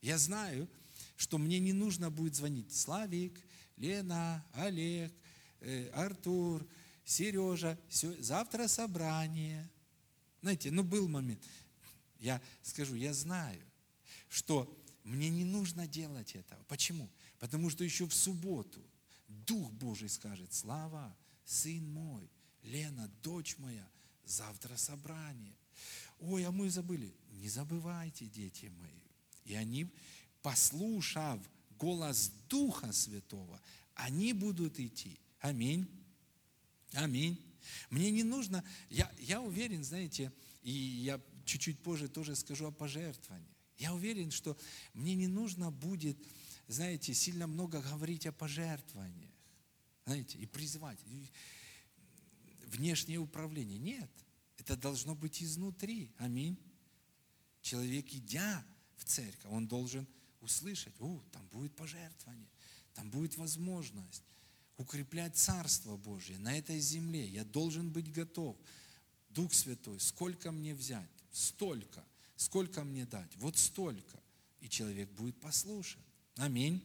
[0.00, 0.68] Я знаю,
[1.16, 3.40] что мне не нужно будет звонить Славик,
[3.76, 5.12] Лена, Олег,
[5.60, 6.66] э, Артур,
[7.04, 7.78] Сережа.
[7.88, 9.68] Все, завтра собрание.
[10.40, 11.42] Знаете, ну был момент.
[12.20, 13.60] Я скажу, я знаю,
[14.28, 16.62] что мне не нужно делать этого.
[16.64, 17.10] Почему?
[17.38, 18.80] Потому что еще в субботу
[19.46, 22.30] Дух Божий скажет, Слава, сын мой,
[22.62, 23.88] Лена, дочь моя,
[24.24, 25.56] завтра собрание.
[26.18, 27.14] Ой, а мы забыли.
[27.32, 29.02] Не забывайте, дети мои.
[29.44, 29.86] И они,
[30.42, 31.40] послушав
[31.78, 33.60] голос Духа Святого,
[33.94, 35.18] они будут идти.
[35.40, 35.86] Аминь.
[36.92, 37.38] Аминь.
[37.90, 43.48] Мне не нужно, я, я уверен, знаете, и я чуть-чуть позже тоже скажу о пожертвовании.
[43.76, 44.56] Я уверен, что
[44.94, 46.16] мне не нужно будет
[46.68, 49.23] знаете, сильно много говорить о пожертвованиях,
[50.04, 50.98] знаете, и призвать.
[52.66, 53.78] Внешнее управление.
[53.78, 54.10] Нет,
[54.58, 56.10] это должно быть изнутри.
[56.18, 56.58] Аминь.
[57.62, 58.64] Человек, идя
[58.96, 60.06] в церковь, он должен
[60.40, 62.48] услышать, о, там будет пожертвование,
[62.94, 64.22] там будет возможность
[64.76, 67.26] укреплять Царство Божье на этой земле.
[67.26, 68.56] Я должен быть готов.
[69.30, 71.08] Дух Святой, сколько мне взять?
[71.32, 72.04] Столько.
[72.36, 73.34] Сколько мне дать?
[73.36, 74.20] Вот столько.
[74.60, 76.00] И человек будет послушен.
[76.36, 76.82] Аминь.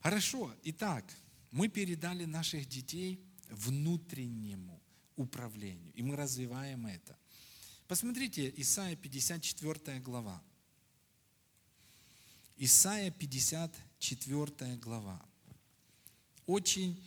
[0.00, 1.04] Хорошо, итак,
[1.50, 4.80] мы передали наших детей внутреннему
[5.16, 7.16] управлению, и мы развиваем это.
[7.88, 10.42] Посмотрите, Исайя 54 глава.
[12.56, 15.20] Исайя 54 глава.
[16.46, 17.02] Очень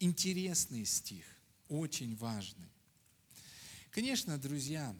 [0.00, 1.24] интересный стих,
[1.68, 2.68] очень важный.
[3.90, 4.94] Конечно, друзья,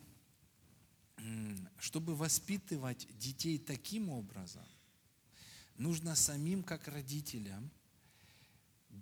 [1.78, 4.66] чтобы воспитывать детей таким образом,
[5.76, 7.70] нужно самим, как родителям,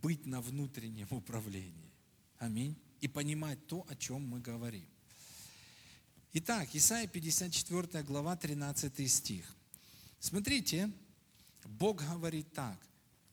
[0.01, 1.93] быть на внутреннем управлении.
[2.39, 2.77] Аминь.
[3.01, 4.87] И понимать то, о чем мы говорим.
[6.35, 9.55] Итак, Исайя 54 глава, 13 стих.
[10.19, 10.91] Смотрите,
[11.65, 12.79] Бог говорит так.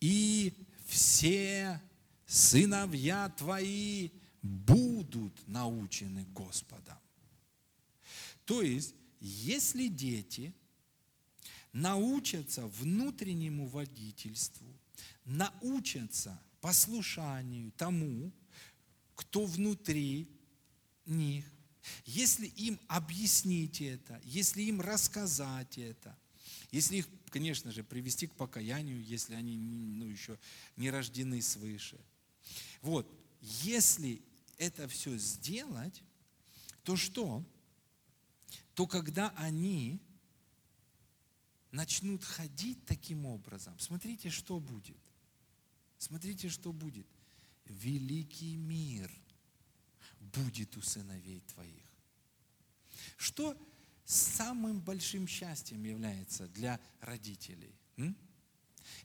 [0.01, 0.53] И
[0.85, 1.81] все
[2.25, 4.09] сыновья твои
[4.41, 6.97] будут научены Господом.
[8.45, 10.53] То есть, если дети
[11.71, 14.67] научатся внутреннему водительству,
[15.25, 18.31] научатся послушанию тому,
[19.15, 20.29] кто внутри
[21.05, 21.45] них,
[22.05, 26.17] если им объяснить это, если им рассказать это,
[26.71, 30.37] если их, конечно же, привести к покаянию, если они ну, еще
[30.75, 31.99] не рождены свыше.
[32.81, 34.21] Вот, если
[34.57, 36.03] это все сделать,
[36.83, 37.43] то что?
[38.75, 39.99] То когда они
[41.71, 44.97] начнут ходить таким образом, смотрите, что будет.
[45.99, 47.05] Смотрите, что будет.
[47.65, 49.11] Великий мир
[50.19, 51.85] будет у сыновей твоих.
[53.17, 53.55] Что
[54.05, 57.75] самым большим счастьем является для родителей?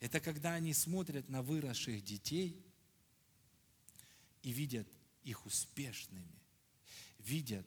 [0.00, 2.64] Это когда они смотрят на выросших детей
[4.42, 4.88] и видят
[5.24, 6.40] их успешными,
[7.18, 7.66] видят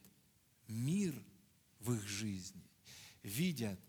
[0.68, 1.13] мир
[1.80, 2.72] в их жизни,
[3.24, 3.80] видят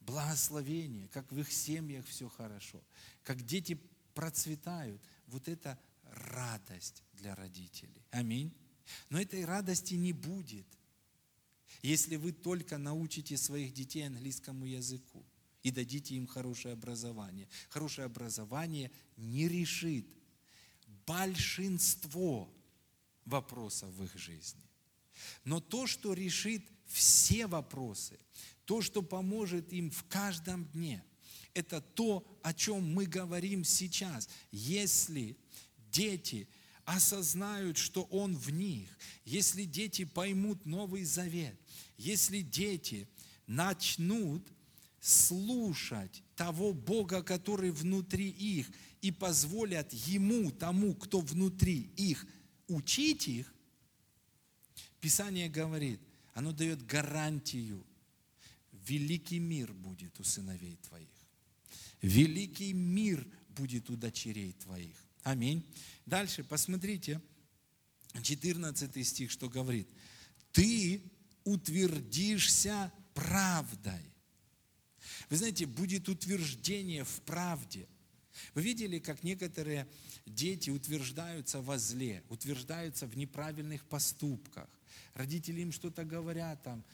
[0.00, 2.82] благословение, как в их семьях все хорошо,
[3.22, 3.80] как дети
[4.14, 5.02] процветают.
[5.26, 8.02] Вот это радость для родителей.
[8.10, 8.52] Аминь.
[9.10, 10.66] Но этой радости не будет,
[11.82, 15.24] если вы только научите своих детей английскому языку
[15.62, 17.48] и дадите им хорошее образование.
[17.68, 20.06] Хорошее образование не решит
[21.06, 22.52] большинство
[23.24, 24.62] вопросов в их жизни.
[25.44, 28.18] Но то, что решит все вопросы,
[28.64, 31.04] то, что поможет им в каждом дне,
[31.54, 34.28] это то, о чем мы говорим сейчас.
[34.50, 35.36] Если
[35.90, 36.48] дети
[36.84, 38.88] осознают, что Он в них,
[39.24, 41.58] если дети поймут Новый Завет,
[41.96, 43.08] если дети
[43.46, 44.46] начнут
[45.00, 52.26] слушать того Бога, который внутри их, и позволят Ему, тому, кто внутри их,
[52.68, 53.54] учить их,
[55.00, 56.00] Писание говорит,
[56.32, 57.86] оно дает гарантию,
[58.72, 61.13] великий мир будет у сыновей твоих.
[62.04, 64.94] Великий мир будет у дочерей твоих.
[65.22, 65.64] Аминь.
[66.04, 67.18] Дальше посмотрите,
[68.22, 69.88] 14 стих, что говорит.
[70.52, 71.02] Ты
[71.44, 74.12] утвердишься правдой.
[75.30, 77.88] Вы знаете, будет утверждение в правде.
[78.52, 79.88] Вы видели, как некоторые
[80.26, 84.68] дети утверждаются во зле, утверждаются в неправильных поступках.
[85.14, 86.84] Родители им что-то говорят, там,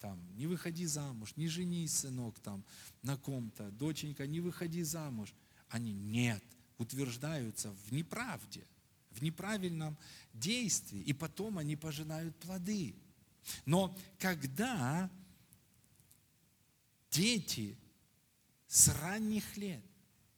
[0.00, 2.64] там, не выходи замуж, не женись, сынок, там,
[3.02, 5.34] на ком-то, доченька, не выходи замуж.
[5.68, 6.42] Они нет,
[6.78, 8.66] утверждаются в неправде,
[9.10, 9.98] в неправильном
[10.32, 12.94] действии, и потом они пожинают плоды.
[13.66, 15.10] Но когда
[17.10, 17.76] дети
[18.66, 19.84] с ранних лет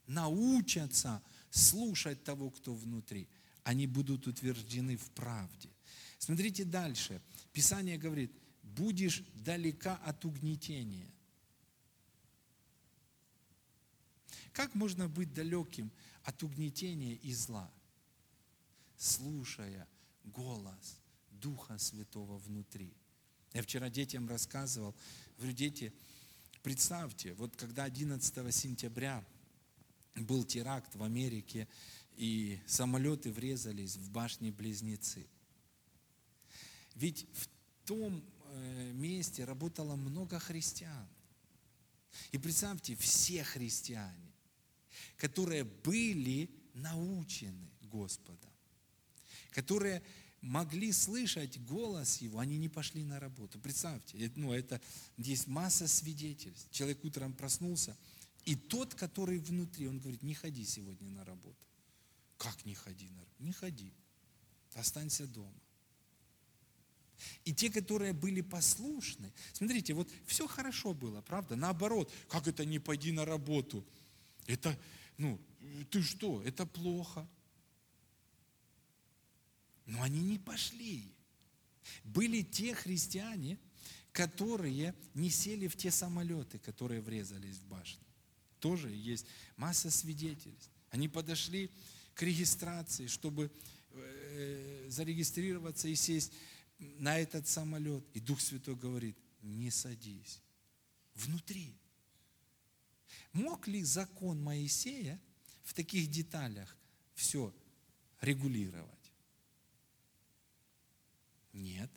[0.07, 3.29] научатся слушать того, кто внутри,
[3.65, 5.69] они будут утверждены в правде.
[6.19, 7.21] Смотрите дальше.
[7.53, 8.33] Писание говорит,
[8.77, 11.11] будешь далека от угнетения.
[14.53, 15.91] Как можно быть далеким
[16.25, 17.71] от угнетения и зла?
[18.97, 19.89] Слушая
[20.25, 20.99] голос
[21.31, 22.95] Духа Святого внутри.
[23.53, 24.95] Я вчера детям рассказывал,
[25.39, 25.93] говорю, дети,
[26.63, 29.25] представьте, вот когда 11 сентября
[30.15, 31.67] был теракт в Америке,
[32.17, 35.27] и самолеты врезались в башни-близнецы.
[36.95, 37.49] Ведь в
[37.87, 38.23] том
[38.93, 41.09] месте работало много христиан.
[42.33, 44.33] И представьте, все христиане,
[45.17, 48.51] которые были научены Господом,
[49.51, 50.03] которые
[50.41, 53.59] могли слышать голос Его, они не пошли на работу.
[53.59, 54.81] Представьте, ну, это,
[55.17, 56.71] есть масса свидетельств.
[56.71, 57.97] Человек утром проснулся,
[58.45, 61.67] и тот, который внутри, он говорит, не ходи сегодня на работу.
[62.39, 63.43] Как не ходи на работу?
[63.43, 63.93] Не ходи.
[64.75, 65.61] Останься дома.
[67.45, 71.57] И те, которые были послушны, смотрите, вот все хорошо было, правда?
[71.57, 73.85] Наоборот, как это не пойди на работу?
[74.47, 74.79] Это,
[75.19, 75.41] ну,
[75.91, 77.29] ты что, это плохо.
[79.87, 81.13] Но они не пошли.
[82.05, 83.59] Были те христиане,
[84.13, 88.05] которые не сели в те самолеты, которые врезались в башню.
[88.59, 89.27] Тоже есть
[89.57, 90.71] масса свидетельств.
[90.91, 91.71] Они подошли
[92.15, 93.51] к регистрации, чтобы
[93.93, 96.33] э, зарегистрироваться и сесть
[96.99, 98.05] на этот самолет.
[98.15, 100.41] И Дух Святой говорит, не садись.
[101.15, 101.75] Внутри.
[103.33, 105.21] Мог ли закон Моисея
[105.63, 106.77] в таких деталях
[107.15, 107.55] все
[108.21, 109.13] регулировать?
[111.53, 111.91] Нет.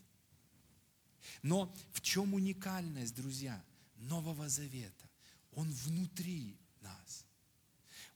[1.41, 3.63] Но в чем уникальность, друзья,
[3.97, 5.09] Нового Завета?
[5.51, 7.25] Он внутри нас.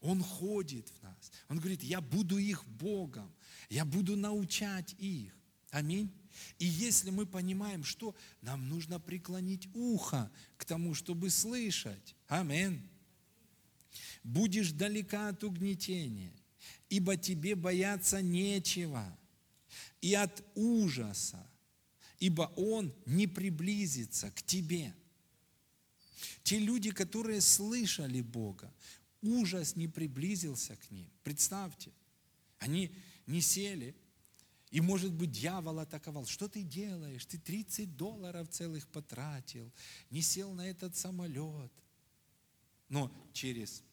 [0.01, 1.31] Он ходит в нас.
[1.49, 3.31] Он говорит, я буду их Богом,
[3.69, 5.35] я буду научать их.
[5.71, 6.11] Аминь.
[6.59, 12.15] И если мы понимаем, что нам нужно преклонить ухо к тому, чтобы слышать.
[12.27, 12.81] Аминь.
[14.23, 16.33] Будешь далека от угнетения,
[16.89, 19.17] ибо тебе бояться нечего,
[20.01, 21.45] и от ужаса,
[22.19, 24.93] ибо он не приблизится к тебе.
[26.43, 28.73] Те люди, которые слышали Бога,
[29.21, 31.09] ужас не приблизился к ним.
[31.23, 31.91] Представьте,
[32.59, 32.91] они
[33.25, 33.95] не сели,
[34.69, 36.25] и, может быть, дьявол атаковал.
[36.25, 37.25] Что ты делаешь?
[37.25, 39.71] Ты 30 долларов целых потратил,
[40.09, 41.71] не сел на этот самолет.
[42.89, 43.83] Но через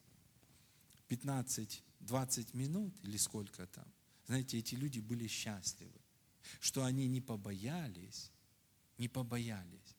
[1.09, 3.87] 15-20 минут или сколько там,
[4.27, 6.01] знаете, эти люди были счастливы,
[6.61, 8.31] что они не побоялись,
[8.99, 9.97] не побоялись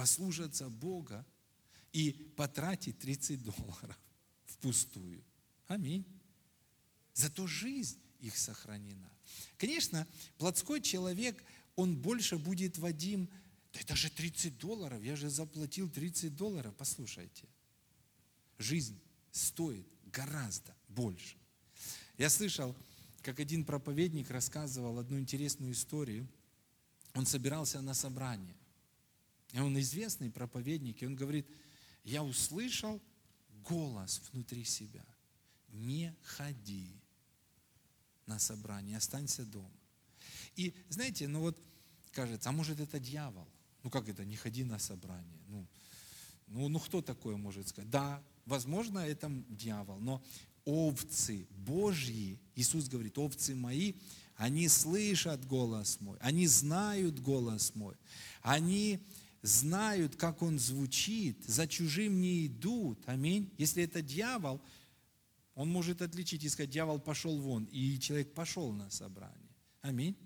[0.00, 1.26] послушаться Бога
[1.92, 3.98] и потратить 30 долларов
[4.46, 5.22] впустую.
[5.66, 6.06] Аминь.
[7.20, 9.10] Зато жизнь их сохранена.
[9.58, 10.06] Конечно,
[10.38, 11.44] плотской человек,
[11.76, 13.28] он больше будет Вадим,
[13.74, 16.74] да это же 30 долларов, я же заплатил 30 долларов.
[16.78, 17.46] Послушайте,
[18.56, 18.98] жизнь
[19.32, 21.36] стоит гораздо больше.
[22.16, 22.74] Я слышал,
[23.20, 26.26] как один проповедник рассказывал одну интересную историю.
[27.12, 28.56] Он собирался на собрание.
[29.52, 31.46] И он известный проповедник, и он говорит,
[32.02, 32.98] я услышал
[33.62, 35.04] голос внутри себя.
[35.68, 36.99] Не ходи
[38.30, 39.70] на собрание, останься дома.
[40.54, 41.58] И знаете, ну вот
[42.12, 43.48] кажется, а может это дьявол?
[43.82, 45.40] Ну как это, не ходи на собрание?
[45.48, 45.66] Ну,
[46.46, 47.90] ну, ну кто такое может сказать?
[47.90, 50.22] Да, возможно, это дьявол, но
[50.64, 53.94] овцы Божьи, Иисус говорит, овцы мои,
[54.36, 57.96] они слышат голос мой, они знают голос мой,
[58.42, 59.00] они
[59.42, 63.02] знают, как он звучит, за чужим не идут.
[63.06, 63.50] Аминь.
[63.58, 64.60] Если это дьявол,
[65.60, 69.54] он может отличить и сказать, дьявол пошел вон, и человек пошел на собрание.
[69.82, 70.16] Аминь.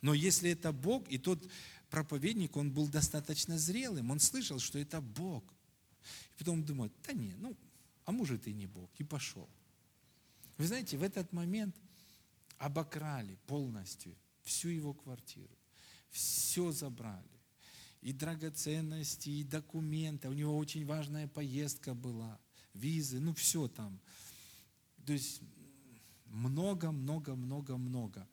[0.00, 1.46] Но если это Бог, и тот
[1.90, 5.44] проповедник, он был достаточно зрелым, он слышал, что это Бог.
[6.34, 7.54] И потом думает, да не, ну,
[8.06, 9.50] а может и не Бог, и пошел.
[10.56, 11.76] Вы знаете, в этот момент
[12.56, 15.54] обокрали полностью всю его квартиру,
[16.08, 17.28] все забрали
[18.00, 20.30] и драгоценности, и документы.
[20.30, 22.40] У него очень важная поездка была,
[22.72, 24.00] визы, ну все там.
[25.08, 25.40] То есть
[26.26, 28.28] много, много, много, много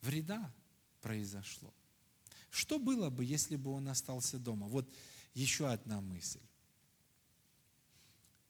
[0.00, 0.52] вреда
[1.00, 1.72] произошло.
[2.50, 4.66] Что было бы, если бы он остался дома?
[4.66, 4.92] Вот
[5.32, 6.40] еще одна мысль.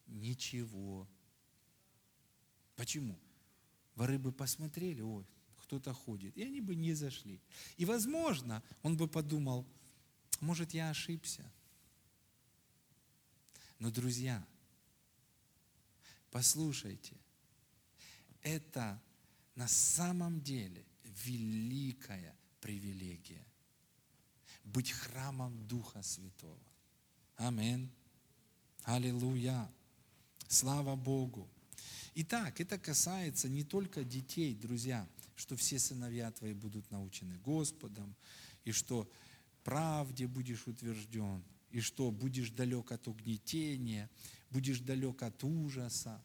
[0.07, 1.07] Ничего.
[2.75, 3.19] Почему?
[3.93, 5.27] Воры бы посмотрели, ой,
[5.57, 7.39] кто-то ходит, и они бы не зашли.
[7.77, 9.63] И, возможно, он бы подумал,
[10.39, 11.45] может, я ошибся.
[13.77, 14.43] Но, друзья,
[16.31, 17.15] послушайте,
[18.47, 19.01] это
[19.55, 20.85] на самом деле
[21.25, 23.45] великая привилегия
[24.63, 26.71] быть храмом Духа Святого.
[27.35, 27.89] Амин.
[28.83, 29.69] Аллилуйя.
[30.47, 31.49] Слава Богу.
[32.15, 38.15] Итак, это касается не только детей, друзья, что все сыновья твои будут научены Господом,
[38.63, 39.09] и что
[39.63, 44.09] правде будешь утвержден, и что будешь далек от угнетения,
[44.49, 46.23] будешь далек от ужаса.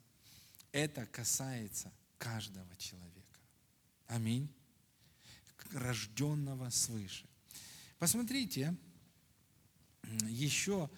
[0.70, 1.92] Это касается
[2.22, 3.40] каждого человека.
[4.06, 4.48] Аминь.
[5.72, 7.26] Рожденного свыше.
[7.98, 8.76] Посмотрите,
[10.28, 10.90] еще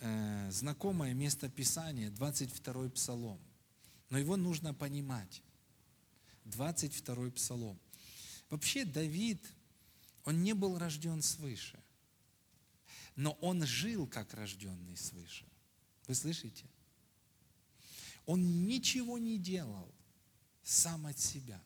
[0.00, 3.40] э, знакомое место Писания, 22 Псалом.
[4.10, 5.42] Но его нужно понимать.
[6.44, 7.78] 22 Псалом.
[8.50, 9.42] Вообще Давид–
[10.28, 11.82] он не был рожден свыше,
[13.16, 15.46] но он жил как рожденный свыше.
[16.06, 16.66] Вы слышите?
[18.26, 19.90] Он ничего не делал
[20.68, 21.60] сам от себя.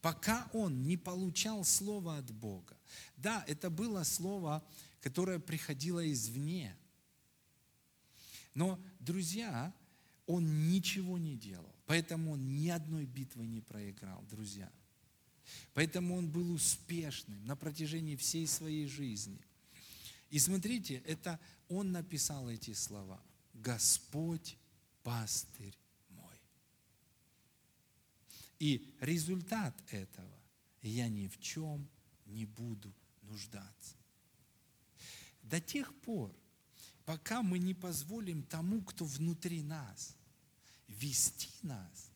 [0.00, 2.76] Пока он не получал слово от Бога.
[3.16, 4.64] Да, это было слово,
[5.00, 6.76] которое приходило извне.
[8.54, 9.72] Но, друзья,
[10.26, 11.72] он ничего не делал.
[11.86, 14.70] Поэтому он ни одной битвы не проиграл, друзья.
[15.72, 19.40] Поэтому он был успешным на протяжении всей своей жизни.
[20.30, 21.38] И смотрите, это
[21.68, 23.22] он написал эти слова.
[23.54, 24.56] Господь
[25.04, 25.76] пастырь.
[28.62, 30.40] И результат этого,
[30.82, 31.90] я ни в чем
[32.26, 33.96] не буду нуждаться.
[35.42, 36.32] До тех пор,
[37.04, 40.16] пока мы не позволим тому, кто внутри нас,
[40.86, 42.12] вести нас,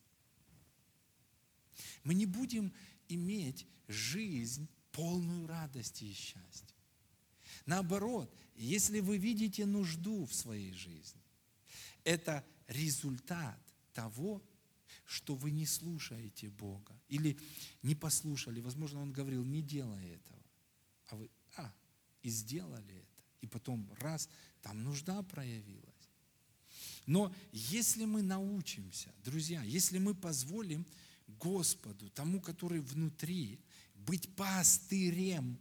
[2.05, 2.71] мы не будем
[3.09, 6.77] иметь жизнь полную радости и счастья.
[7.65, 11.21] Наоборот, если вы видите нужду в своей жизни,
[12.05, 13.59] это результат
[13.91, 14.41] того,
[15.07, 16.93] что вы не слушаете Бога.
[17.07, 17.37] Или
[17.81, 18.59] не послушали.
[18.59, 20.43] Возможно, Он говорил, не делай этого.
[21.07, 21.73] А вы, а,
[22.21, 23.23] и сделали это.
[23.39, 24.29] И потом раз,
[24.61, 25.83] там нужда проявилась.
[27.05, 30.85] Но если мы научимся, друзья, если мы позволим
[31.39, 33.61] Господу, тому, который внутри,
[33.95, 35.57] быть пастырем,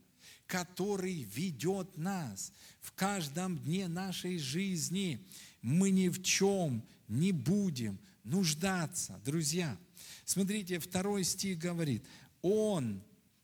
[0.48, 5.24] который ведет нас в каждом дне нашей жизни,
[5.62, 9.78] мы ни в чем не будем нуждаться, друзья.
[10.24, 12.04] Смотрите, второй стих говорит,
[12.42, 13.02] Он,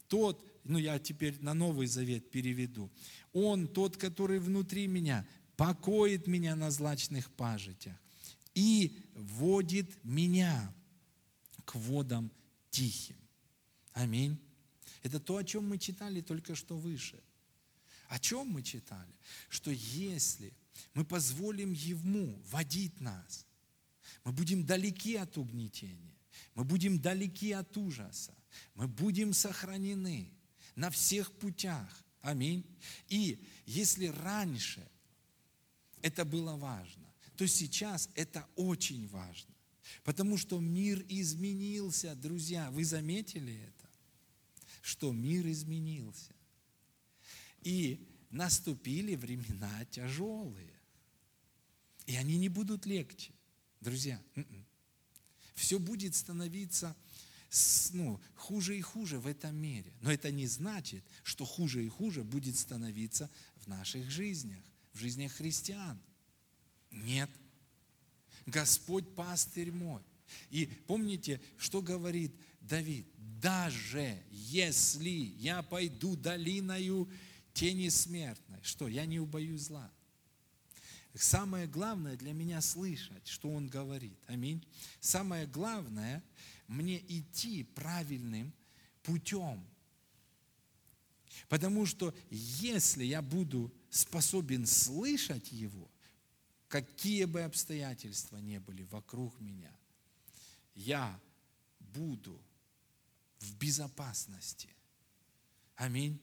[0.08, 2.90] тот, ну я теперь на Новый Завет переведу,
[3.32, 5.26] Он, тот, который внутри меня,
[5.56, 7.96] покоит меня на злачных пажитях
[8.54, 10.74] и водит меня
[11.64, 12.30] к водам
[12.70, 13.16] тихим.
[13.92, 14.38] Аминь.
[15.02, 17.22] Это то, о чем мы читали только что выше.
[18.08, 19.12] О чем мы читали?
[19.48, 20.52] Что если
[20.94, 23.46] мы позволим Ему водить нас,
[24.24, 26.16] мы будем далеки от угнетения,
[26.54, 28.34] мы будем далеки от ужаса,
[28.74, 30.30] мы будем сохранены
[30.76, 32.04] на всех путях.
[32.20, 32.64] Аминь.
[33.08, 34.88] И если раньше
[36.02, 39.52] это было важно, то сейчас это очень важно.
[40.04, 42.70] Потому что мир изменился, друзья.
[42.70, 43.88] Вы заметили это?
[44.80, 46.34] Что мир изменился.
[47.62, 50.72] И наступили времена тяжелые.
[52.06, 53.32] И они не будут легче.
[53.82, 54.64] Друзья, м-м.
[55.54, 56.96] все будет становиться
[57.92, 59.92] ну, хуже и хуже в этом мире.
[60.00, 64.62] Но это не значит, что хуже и хуже будет становиться в наших жизнях,
[64.92, 66.00] в жизнях христиан.
[66.92, 67.28] Нет.
[68.46, 70.02] Господь пастырь мой.
[70.50, 73.06] И помните, что говорит Давид?
[73.18, 77.10] Даже если я пойду долиною
[77.52, 79.90] тени смертной, что я не убоюсь зла.
[81.14, 84.18] Самое главное для меня слышать, что Он говорит.
[84.28, 84.66] Аминь.
[85.00, 86.22] Самое главное
[86.68, 88.52] мне идти правильным
[89.02, 89.62] путем.
[91.48, 95.90] Потому что если я буду способен слышать Его,
[96.68, 99.74] какие бы обстоятельства ни были вокруг меня,
[100.74, 101.20] я
[101.78, 102.40] буду
[103.38, 104.70] в безопасности.
[105.76, 106.18] Аминь.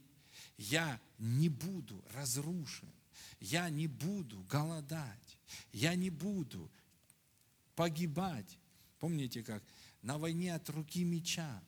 [0.57, 2.91] Я не буду разрушен
[3.39, 5.37] я не буду голодать,
[5.71, 6.69] я не буду
[7.75, 8.57] погибать.
[8.99, 9.63] Помните, как
[10.01, 11.63] на войне от руки меча.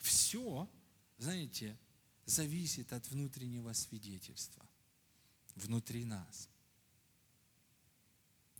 [0.00, 0.68] Все,
[1.18, 1.78] знаете,
[2.26, 4.66] зависит от внутреннего свидетельства
[5.54, 6.48] внутри нас.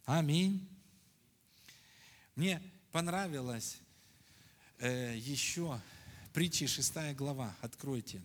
[0.04, 0.68] Аминь.
[2.34, 3.78] Мне понравилось
[4.78, 5.80] э, еще
[6.32, 7.54] притчи 6 глава.
[7.60, 8.22] Откройте.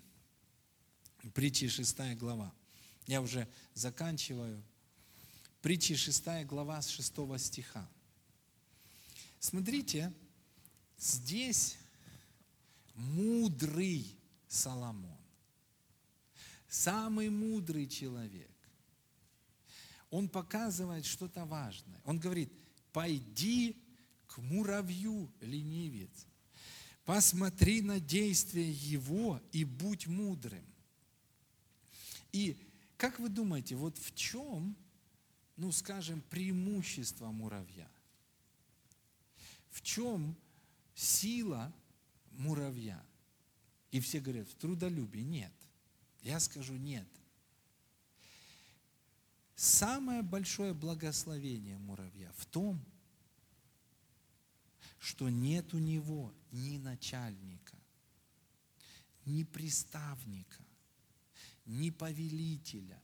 [1.34, 2.53] Притчи 6 глава.
[3.07, 4.63] Я уже заканчиваю.
[5.61, 7.89] Притчи 6 глава с 6 стиха.
[9.39, 10.13] Смотрите,
[10.97, 11.78] здесь
[12.93, 14.17] мудрый
[14.47, 15.17] Соломон,
[16.67, 18.51] самый мудрый человек.
[20.09, 21.99] Он показывает что-то важное.
[22.05, 22.51] Он говорит,
[22.93, 23.78] пойди
[24.25, 26.25] к муравью, ленивец,
[27.03, 30.65] посмотри на действия его и будь мудрым.
[32.32, 32.57] И
[32.97, 34.75] как вы думаете, вот в чем,
[35.55, 37.89] ну скажем, преимущество муравья?
[39.69, 40.36] В чем
[40.95, 41.73] сила
[42.32, 43.03] муравья?
[43.91, 45.21] И все говорят, в трудолюбии.
[45.21, 45.53] Нет.
[46.21, 47.07] Я скажу нет.
[49.55, 52.80] Самое большое благословение муравья в том,
[54.99, 57.78] что нет у него ни начальника,
[59.25, 60.66] ни приставника,
[61.68, 63.01] ни повелителя.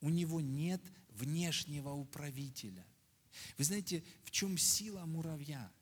[0.00, 2.86] У него нет внешнего управителя.
[3.56, 5.72] Вы знаете, в чем сила муравья?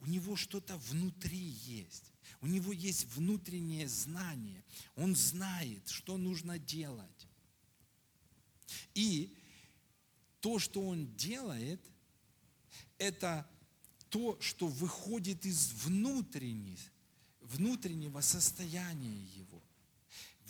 [0.00, 2.12] У него что-то внутри есть.
[2.40, 4.64] У него есть внутреннее знание.
[4.96, 7.28] Он знает, что нужно делать.
[8.94, 9.36] И
[10.40, 11.80] то, что он делает,
[12.98, 13.48] это
[14.08, 16.78] то, что выходит из внутреннего,
[17.40, 19.57] внутреннего состояния его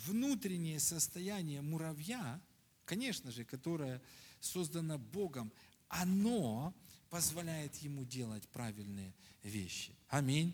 [0.05, 2.41] внутреннее состояние муравья,
[2.85, 4.01] конечно же, которое
[4.39, 5.51] создано Богом,
[5.87, 6.73] оно
[7.09, 9.95] позволяет ему делать правильные вещи.
[10.07, 10.53] Аминь.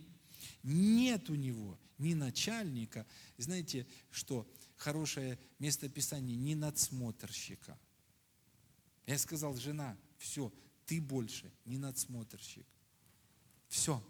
[0.63, 3.05] Нет у него ни начальника,
[3.37, 7.77] знаете, что хорошее местописание, ни надсмотрщика.
[9.05, 10.51] Я сказал, жена, все,
[10.85, 12.65] ты больше не надсмотрщик.
[13.67, 14.03] Все.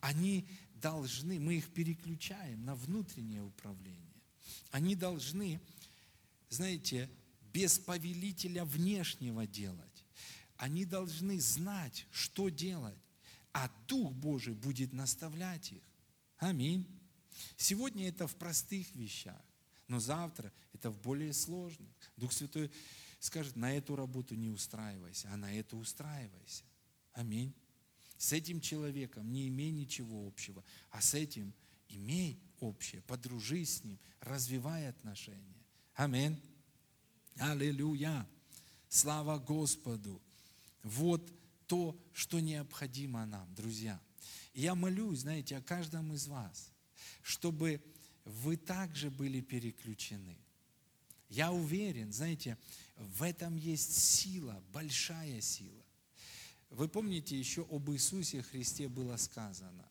[0.00, 0.48] Они
[0.82, 4.20] должны, мы их переключаем на внутреннее управление.
[4.70, 5.60] Они должны,
[6.50, 7.08] знаете,
[7.52, 10.04] без повелителя внешнего делать.
[10.56, 12.98] Они должны знать, что делать,
[13.52, 15.82] а Дух Божий будет наставлять их.
[16.38, 16.86] Аминь.
[17.56, 19.40] Сегодня это в простых вещах,
[19.88, 21.90] но завтра это в более сложных.
[22.16, 22.70] Дух Святой
[23.20, 26.64] скажет, на эту работу не устраивайся, а на эту устраивайся.
[27.12, 27.54] Аминь.
[28.22, 31.52] С этим человеком не имей ничего общего, а с этим
[31.88, 35.60] имей общее, подружись с ним, развивай отношения.
[35.94, 36.40] Аминь.
[37.38, 38.24] Аллилуйя.
[38.88, 40.22] Слава Господу.
[40.84, 41.32] Вот
[41.66, 44.00] то, что необходимо нам, друзья.
[44.54, 46.70] Я молюсь, знаете, о каждом из вас,
[47.22, 47.82] чтобы
[48.24, 50.38] вы также были переключены.
[51.28, 52.56] Я уверен, знаете,
[52.94, 55.81] в этом есть сила, большая сила.
[56.72, 59.88] Вы помните, еще об Иисусе Христе было сказано.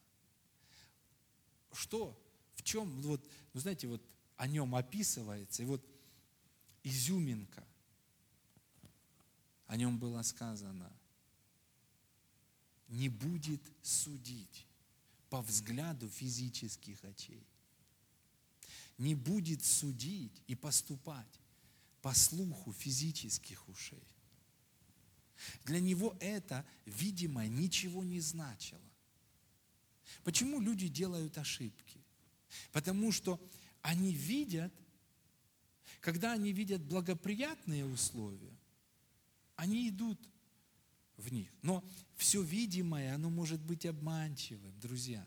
[1.73, 2.19] Что,
[2.55, 3.23] в чем, вот,
[3.53, 4.01] ну знаете, вот
[4.37, 5.85] о нем описывается, и вот
[6.83, 7.63] изюминка.
[9.67, 10.91] О нем было сказано,
[12.87, 14.65] не будет судить
[15.29, 17.45] по взгляду физических очей.
[18.97, 21.39] Не будет судить и поступать
[22.01, 24.03] по слуху физических ушей.
[25.65, 28.81] Для него это, видимо, ничего не значило.
[30.23, 31.99] Почему люди делают ошибки?
[32.71, 33.39] Потому что
[33.81, 34.73] они видят,
[35.99, 38.55] когда они видят благоприятные условия,
[39.55, 40.19] они идут
[41.17, 41.49] в них.
[41.61, 41.83] Но
[42.15, 45.25] все видимое, оно может быть обманчивым, друзья.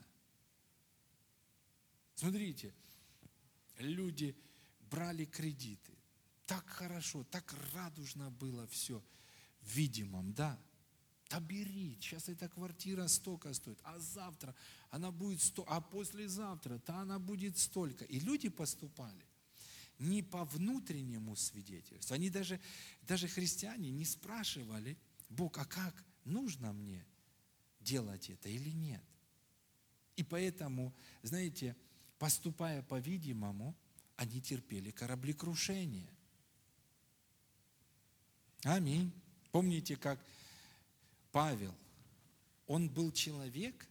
[2.14, 2.72] Смотрите,
[3.78, 4.36] люди
[4.90, 5.92] брали кредиты.
[6.46, 9.02] Так хорошо, так радужно было все
[9.66, 10.58] видимом, да.
[11.30, 14.54] Да бери, сейчас эта квартира столько стоит, а завтра
[14.90, 18.04] она будет сто, а послезавтра-то она будет столько.
[18.04, 19.26] И люди поступали
[19.98, 22.14] не по внутреннему свидетельству.
[22.14, 22.60] Они даже,
[23.02, 24.98] даже христиане не спрашивали,
[25.28, 27.04] Бог, а как нужно мне
[27.80, 29.02] делать это или нет?
[30.16, 31.76] И поэтому, знаете,
[32.18, 33.76] поступая по-видимому,
[34.16, 36.10] они терпели кораблекрушение.
[38.62, 39.12] Аминь.
[39.54, 40.18] Помните, как
[41.30, 41.72] Павел,
[42.66, 43.88] он был человек,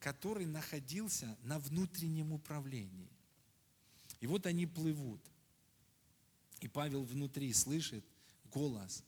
[0.00, 3.10] который находился на внутреннем управлении.
[4.20, 5.20] И вот они плывут.
[6.60, 8.02] И Павел внутри слышит
[8.46, 9.04] голос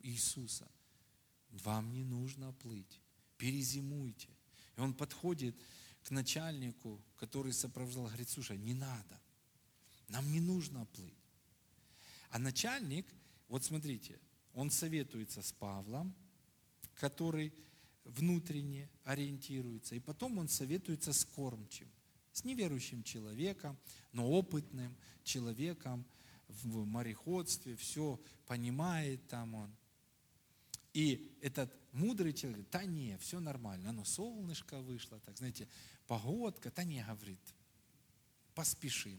[0.00, 0.68] Иисуса.
[1.52, 3.00] Вам не нужно плыть,
[3.38, 4.28] перезимуйте.
[4.76, 5.56] И он подходит
[6.02, 9.18] к начальнику, который сопровождал, говорит, слушай, не надо,
[10.08, 11.24] нам не нужно плыть.
[12.28, 13.06] А начальник,
[13.48, 14.20] вот смотрите,
[14.56, 16.12] он советуется с Павлом,
[16.94, 17.52] который
[18.02, 21.88] внутренне ориентируется, и потом он советуется с кормчим
[22.36, 23.78] с неверующим человеком,
[24.12, 24.94] но опытным
[25.24, 26.06] человеком
[26.48, 29.74] в мореходстве, все понимает там он.
[30.92, 35.66] И этот мудрый человек говорит, да не, все нормально, оно солнышко вышло, так знаете,
[36.06, 37.40] погодка, да не, говорит,
[38.54, 39.18] поспешим.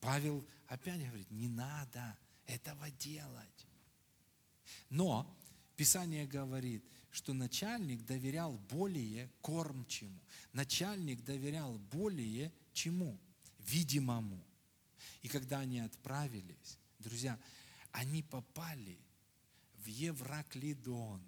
[0.00, 3.68] Павел опять говорит, не надо этого делать.
[4.90, 5.36] Но
[5.76, 10.20] Писание говорит, что начальник доверял более кормчему.
[10.52, 13.18] Начальник доверял более чему?
[13.60, 14.44] Видимому.
[15.22, 17.38] И когда они отправились, друзья,
[17.92, 18.98] они попали
[19.76, 21.22] в Евраклидон.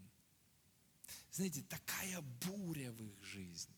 [1.30, 3.74] Знаете, такая буря в их жизни.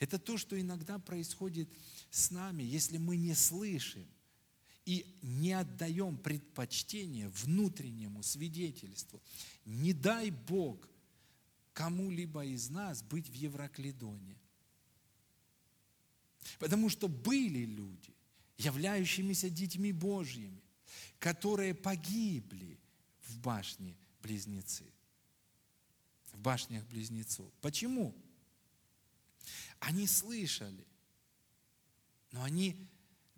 [0.00, 1.70] Это то, что иногда происходит
[2.10, 4.06] с нами, если мы не слышим
[4.86, 9.20] и не отдаем предпочтение внутреннему свидетельству.
[9.64, 10.88] Не дай Бог
[11.72, 14.38] кому-либо из нас быть в Евроклидоне.
[16.60, 18.14] Потому что были люди,
[18.56, 20.62] являющимися детьми Божьими,
[21.18, 22.78] которые погибли
[23.22, 24.86] в башне близнецы,
[26.32, 27.52] в башнях близнецов.
[27.60, 28.14] Почему?
[29.80, 30.86] Они слышали,
[32.30, 32.88] но они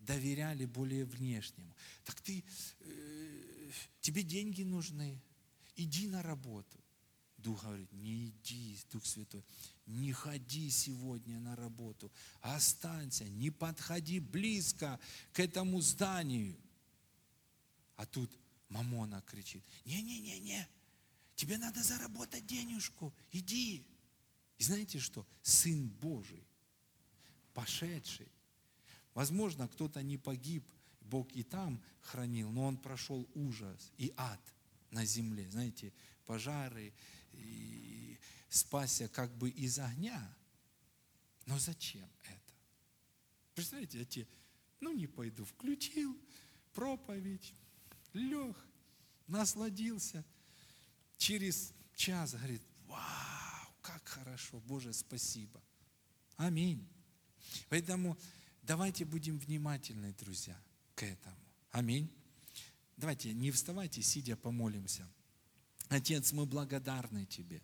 [0.09, 1.77] доверяли более внешнему.
[2.05, 2.43] Так ты,
[2.81, 5.21] э, тебе деньги нужны,
[5.77, 6.79] иди на работу.
[7.37, 9.45] Дух говорит, не иди, Дух Святой,
[9.87, 14.99] не ходи сегодня на работу, останься, не подходи близко
[15.33, 16.59] к этому зданию.
[17.97, 18.31] А тут
[18.71, 20.67] Мамона кричит, не-не-не-не,
[21.37, 23.87] тебе надо заработать денежку, иди.
[24.57, 25.25] И знаете что?
[25.43, 26.45] Сын Божий,
[27.53, 28.29] пошедший.
[29.19, 30.65] Возможно, кто-то не погиб,
[31.01, 34.41] Бог и там хранил, но он прошел ужас и ад
[34.93, 35.51] на земле.
[35.51, 35.93] Знаете,
[36.25, 36.95] пожары,
[37.33, 38.17] и
[38.49, 40.23] спасся как бы из огня.
[41.47, 42.53] Но зачем это?
[43.57, 44.29] Представляете, эти,
[44.79, 46.17] ну не пойду, включил
[46.73, 47.53] проповедь,
[48.13, 48.57] лег,
[49.27, 50.25] насладился.
[51.17, 55.61] Через час говорит, вау, как хорошо, Боже, спасибо.
[56.37, 56.89] Аминь.
[57.69, 58.17] Поэтому
[58.69, 60.57] давайте будем внимательны, друзья,
[60.95, 61.37] к этому.
[61.73, 62.09] Аминь.
[62.99, 65.09] Давайте, не вставайте, сидя, помолимся.
[65.89, 67.63] Отец, мы благодарны Тебе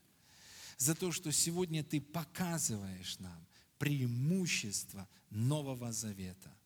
[0.78, 3.46] за то, что сегодня Ты показываешь нам
[3.78, 6.56] преимущество Нового Завета.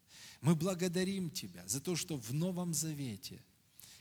[0.41, 3.43] Мы благодарим Тебя за то, что в Новом Завете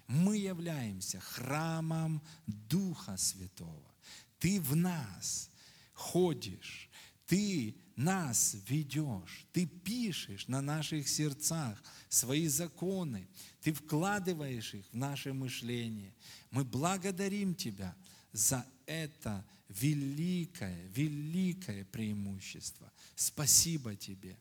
[0.06, 3.92] мы являемся храмом Духа Святого.
[4.38, 5.50] Ты в нас
[5.94, 6.87] ходишь,
[7.28, 13.28] Ты нас ведешь, Ты пишешь на наших сердцах свои законы,
[13.62, 16.16] Ты вкладываешь их в наше мышление.
[16.52, 17.96] Мы благодарим Тебя
[18.32, 22.92] за это великое, великое преимущество.
[23.16, 24.40] Спасибо Тебе.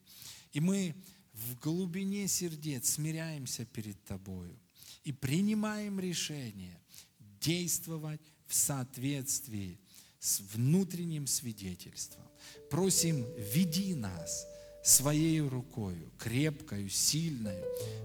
[0.52, 0.94] И мы
[1.32, 4.56] в глубине сердец смиряемся перед Тобою
[5.02, 6.80] и принимаем решение
[7.40, 9.80] действовать в соответствии
[10.26, 12.24] с внутренним свидетельством.
[12.68, 14.44] Просим, веди нас
[14.82, 17.62] своей рукою, крепкою, сильной,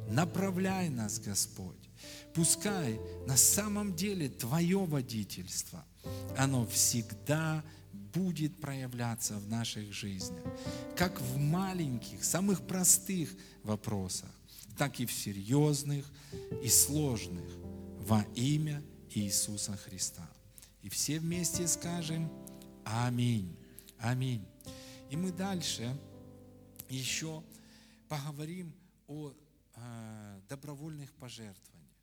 [0.08, 1.90] направляй нас, Господь.
[2.36, 5.84] Пускай на самом деле Твое водительство,
[6.38, 10.46] оно всегда будет проявляться в наших жизнях,
[10.96, 13.32] как в маленьких, самых простых
[13.64, 14.30] вопросах,
[14.78, 16.06] так и в серьезных
[16.64, 17.50] и сложных
[18.00, 20.30] во имя Иисуса Христа.
[20.82, 22.30] И все вместе скажем
[22.86, 23.56] Аминь.
[24.00, 24.46] Аминь.
[25.10, 25.96] И мы дальше
[26.90, 27.44] еще
[28.08, 28.74] поговорим
[29.08, 29.32] о
[29.76, 31.96] э, добровольных пожертвованиях.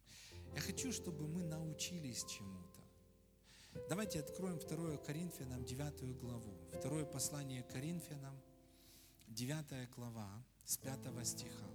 [0.54, 3.86] Я хочу, чтобы мы научились чему-то.
[3.88, 6.54] Давайте откроем 2 Коринфянам 9 главу.
[6.72, 8.34] Второе послание Коринфянам,
[9.28, 10.30] 9 глава,
[10.64, 11.66] с 5 стиха.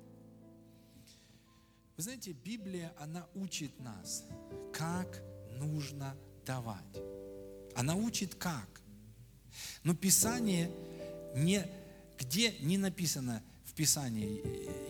[1.95, 4.25] Вы знаете, Библия, она учит нас,
[4.73, 6.83] как нужно давать.
[7.75, 8.81] Она учит как.
[9.83, 10.71] Но Писание
[11.35, 11.65] не,
[12.17, 14.41] где не написано в Писании,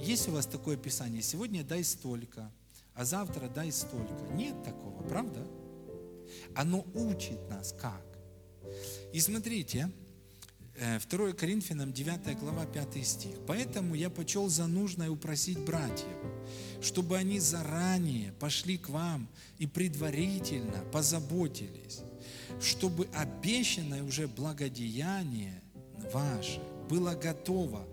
[0.01, 2.51] есть у вас такое Писание, сегодня дай столько,
[2.93, 4.33] а завтра дай столько.
[4.33, 5.45] Нет такого, правда?
[6.55, 8.05] Оно учит нас как.
[9.13, 9.91] И смотрите,
[10.75, 13.35] 2 э, Коринфянам 9 глава 5 стих.
[13.47, 16.17] «Поэтому я почел за нужное упросить братьев,
[16.81, 22.01] чтобы они заранее пошли к вам и предварительно позаботились,
[22.59, 25.61] чтобы обещанное уже благодеяние
[26.11, 27.87] ваше было готово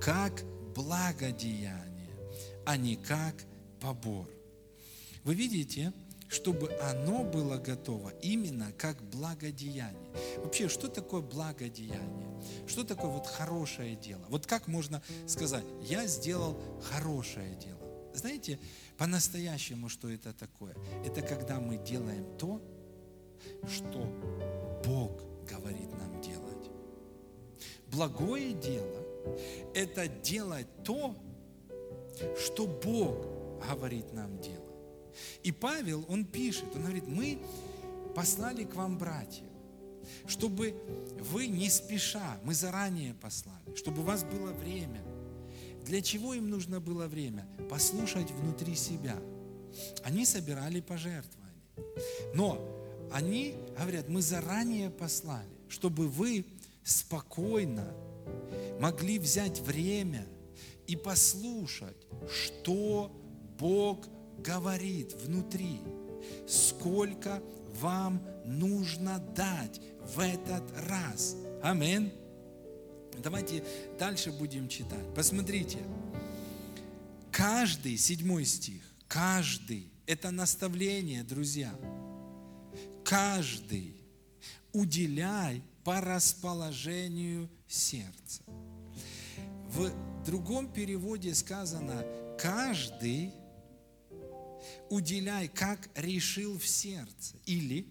[0.00, 0.42] как
[0.74, 2.10] благодеяние,
[2.66, 3.36] а не как
[3.80, 4.28] побор».
[5.22, 5.92] Вы видите,
[6.28, 10.12] чтобы оно было готово именно как благодеяние.
[10.38, 12.42] Вообще, что такое благодеяние?
[12.66, 14.24] Что такое вот хорошее дело?
[14.28, 17.78] Вот как можно сказать, я сделал хорошее дело?
[18.14, 18.58] Знаете,
[18.96, 20.74] по-настоящему, что это такое?
[21.04, 22.60] Это когда мы делаем то,
[23.68, 23.98] что
[24.84, 26.70] Бог говорит нам делать.
[27.88, 29.04] Благое дело–
[29.74, 31.16] это делать то,
[32.38, 33.26] что Бог
[33.68, 34.63] говорит нам делать.
[35.42, 37.38] И Павел, он пишет, он говорит, мы
[38.14, 39.46] послали к вам братьев,
[40.26, 40.74] чтобы
[41.20, 45.02] вы не спеша, мы заранее послали, чтобы у вас было время.
[45.84, 47.46] Для чего им нужно было время?
[47.68, 49.18] Послушать внутри себя.
[50.02, 51.44] Они собирали пожертвования.
[52.34, 52.58] Но
[53.12, 56.46] они говорят, мы заранее послали, чтобы вы
[56.82, 57.94] спокойно
[58.80, 60.26] могли взять время
[60.86, 61.96] и послушать,
[62.30, 63.10] что
[63.58, 64.06] Бог
[64.38, 65.80] говорит внутри,
[66.46, 67.42] сколько
[67.80, 69.80] вам нужно дать
[70.14, 71.36] в этот раз.
[71.62, 72.12] Амин.
[73.22, 73.64] Давайте
[73.98, 75.14] дальше будем читать.
[75.14, 75.78] Посмотрите.
[77.30, 81.74] Каждый, седьмой стих, каждый, это наставление, друзья.
[83.04, 83.96] Каждый
[84.72, 88.42] уделяй по расположению сердца.
[89.68, 89.90] В
[90.24, 92.04] другом переводе сказано,
[92.38, 93.32] каждый
[94.94, 97.36] уделяй, как решил в сердце.
[97.46, 97.86] Или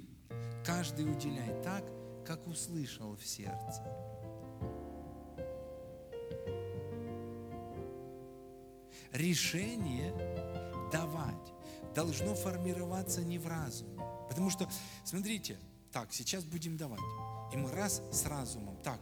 [0.66, 1.84] каждый уделяй так,
[2.26, 3.84] как услышал в сердце.
[9.12, 10.12] Решение
[10.92, 11.54] давать
[11.94, 14.00] должно формироваться не в разуме.
[14.30, 14.68] Потому что,
[15.04, 15.58] смотрите,
[15.92, 17.02] так, сейчас будем давать.
[17.54, 18.78] И мы раз с разумом.
[18.82, 19.00] Так,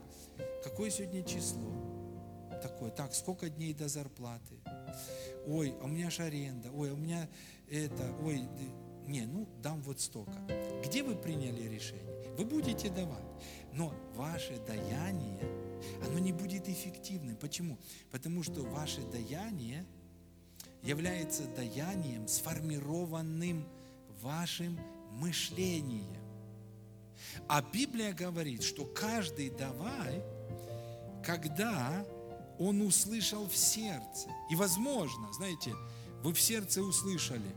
[0.64, 1.72] какое сегодня число?
[2.62, 4.60] Такое, так, сколько дней до зарплаты?
[5.47, 6.69] Ой, а у меня же аренда.
[6.71, 7.27] Ой, а у меня
[7.69, 8.41] это, ой,
[9.07, 10.37] не, ну дам вот столько.
[10.85, 12.05] Где вы приняли решение?
[12.37, 13.25] Вы будете давать,
[13.73, 15.39] но ваше даяние,
[16.05, 17.35] оно не будет эффективным.
[17.35, 17.77] Почему?
[18.11, 19.85] Потому что ваше даяние
[20.81, 23.67] является даянием, сформированным
[24.21, 24.79] вашим
[25.11, 26.21] мышлением.
[27.47, 30.23] А Библия говорит, что каждый давай,
[31.23, 32.05] когда
[32.62, 34.30] он услышал в сердце.
[34.51, 35.74] И возможно, знаете,
[36.24, 37.55] вы в сердце услышали,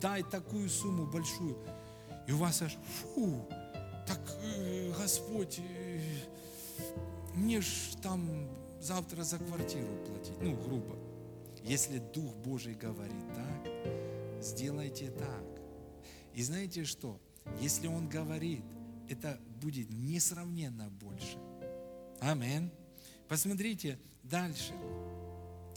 [0.00, 1.56] дай такую сумму большую,
[2.26, 2.76] и у вас аж,
[3.14, 3.46] фу,
[4.06, 6.00] так, э, Господь, э,
[7.34, 7.66] мне ж
[8.02, 8.28] там
[8.80, 10.96] завтра за квартиру платить, ну, грубо.
[11.62, 15.44] Если Дух Божий говорит так, сделайте так.
[16.34, 17.20] И знаете что?
[17.60, 18.64] Если Он говорит,
[19.08, 21.38] это будет несравненно больше.
[22.20, 22.72] Амин.
[23.28, 24.72] Посмотрите дальше.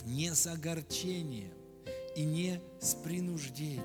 [0.05, 1.53] Не с огорчением
[2.15, 3.83] и не с принуждением,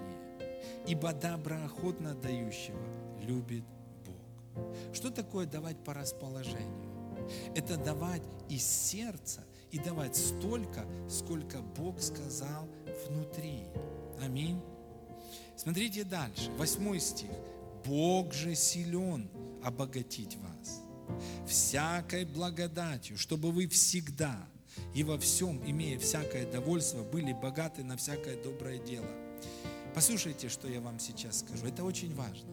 [0.86, 2.78] ибо доброохотно дающего
[3.20, 3.64] любит
[4.04, 4.94] Бог.
[4.94, 7.28] Что такое давать по расположению?
[7.54, 12.68] Это давать из сердца и давать столько, сколько Бог сказал
[13.06, 13.64] внутри.
[14.22, 14.60] Аминь.
[15.56, 17.30] Смотрите дальше, восьмой стих.
[17.84, 19.28] Бог же силен
[19.62, 20.55] обогатить вас
[21.46, 24.36] всякой благодатью, чтобы вы всегда
[24.94, 29.08] и во всем, имея всякое довольство, были богаты на всякое доброе дело.
[29.94, 31.66] Послушайте, что я вам сейчас скажу.
[31.66, 32.50] Это очень важно.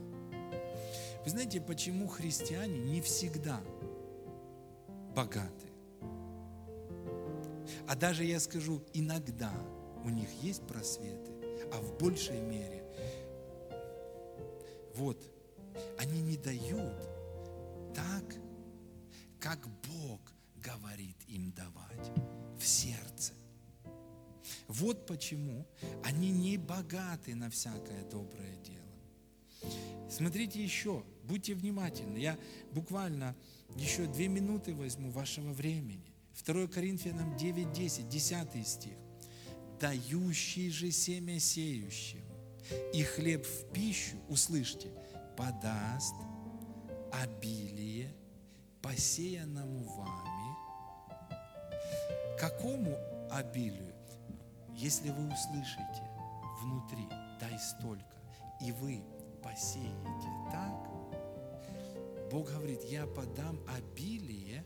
[1.23, 3.61] Вы знаете, почему христиане не всегда
[5.15, 5.67] богаты?
[7.87, 9.51] А даже я скажу, иногда
[10.03, 11.31] у них есть просветы,
[11.71, 12.83] а в большей мере,
[14.95, 15.21] вот,
[15.97, 16.93] они не дают
[17.95, 18.23] так,
[19.43, 20.21] как Бог
[20.55, 22.11] говорит им давать
[22.57, 23.33] в сердце.
[24.69, 25.67] Вот почему
[26.01, 29.73] они не богаты на всякое доброе дело.
[30.09, 32.19] Смотрите еще, будьте внимательны.
[32.19, 32.39] Я
[32.71, 33.35] буквально
[33.75, 36.13] еще две минуты возьму вашего времени.
[36.45, 38.97] 2 Коринфянам 9, 10, 10 стих.
[39.77, 42.23] Дающий же семя сеющим
[42.93, 44.89] и хлеб в пищу, услышьте,
[45.35, 46.15] подаст
[47.11, 48.15] обилие
[48.83, 50.55] посеянному вами.
[52.37, 52.95] Какому
[53.31, 53.95] обилию?
[54.75, 56.03] Если вы услышите
[56.61, 57.07] внутри,
[57.39, 58.17] дай столько,
[58.61, 59.01] и вы
[59.41, 60.93] посеете так,
[62.29, 64.65] Бог говорит, я подам обилие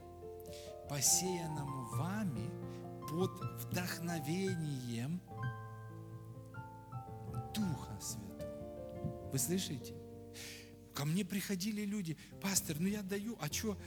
[0.90, 2.50] посеянному вами
[3.10, 5.22] под вдохновением
[7.54, 9.30] Духа Святого.
[9.32, 9.94] Вы слышите?
[10.98, 13.78] Ко мне приходили люди, пастор, ну я даю, а что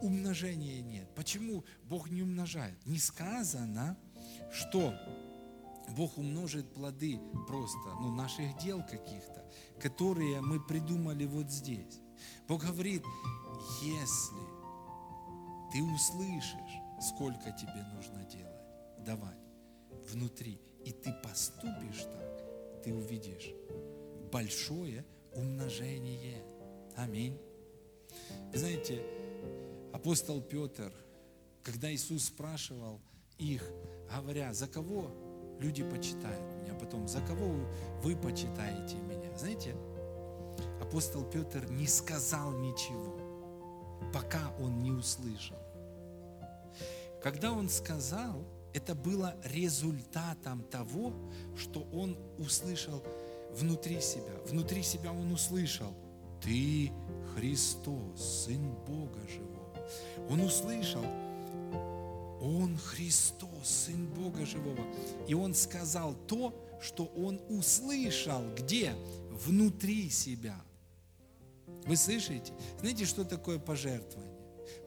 [0.00, 1.08] умножения нет?
[1.14, 2.84] Почему Бог не умножает?
[2.86, 3.96] Не сказано,
[4.52, 4.94] что
[5.96, 9.44] Бог умножит плоды просто, ну, наших дел каких-то,
[9.80, 12.00] которые мы придумали вот здесь.
[12.46, 13.02] Бог говорит,
[13.82, 14.36] если
[15.72, 19.38] ты услышишь, сколько тебе нужно делать, давать
[20.10, 23.50] внутри, и ты поступишь так, ты увидишь
[24.32, 25.04] большое
[25.34, 26.42] умножение.
[26.96, 27.38] Аминь.
[28.52, 29.02] Знаете,
[29.92, 30.92] апостол Петр,
[31.62, 33.00] когда Иисус спрашивал
[33.38, 33.68] их,
[34.14, 35.10] говоря, за кого
[35.60, 37.54] люди почитают меня, потом, за кого
[38.02, 39.74] вы почитаете меня, знаете,
[40.80, 43.18] апостол Петр не сказал ничего,
[44.12, 45.58] пока он не услышал.
[47.22, 51.12] Когда он сказал, это было результатом того,
[51.56, 53.02] что он услышал
[53.52, 54.32] внутри себя.
[54.46, 55.94] Внутри себя он услышал,
[56.40, 56.92] ты
[57.34, 59.57] Христос, Сын Бога Живого.
[60.28, 61.04] Он услышал,
[62.40, 64.84] он Христос, Сын Бога Живого.
[65.26, 68.42] И он сказал то, что он услышал.
[68.56, 68.92] Где?
[69.30, 70.56] Внутри себя.
[71.86, 72.52] Вы слышите?
[72.80, 74.36] Знаете, что такое пожертвование?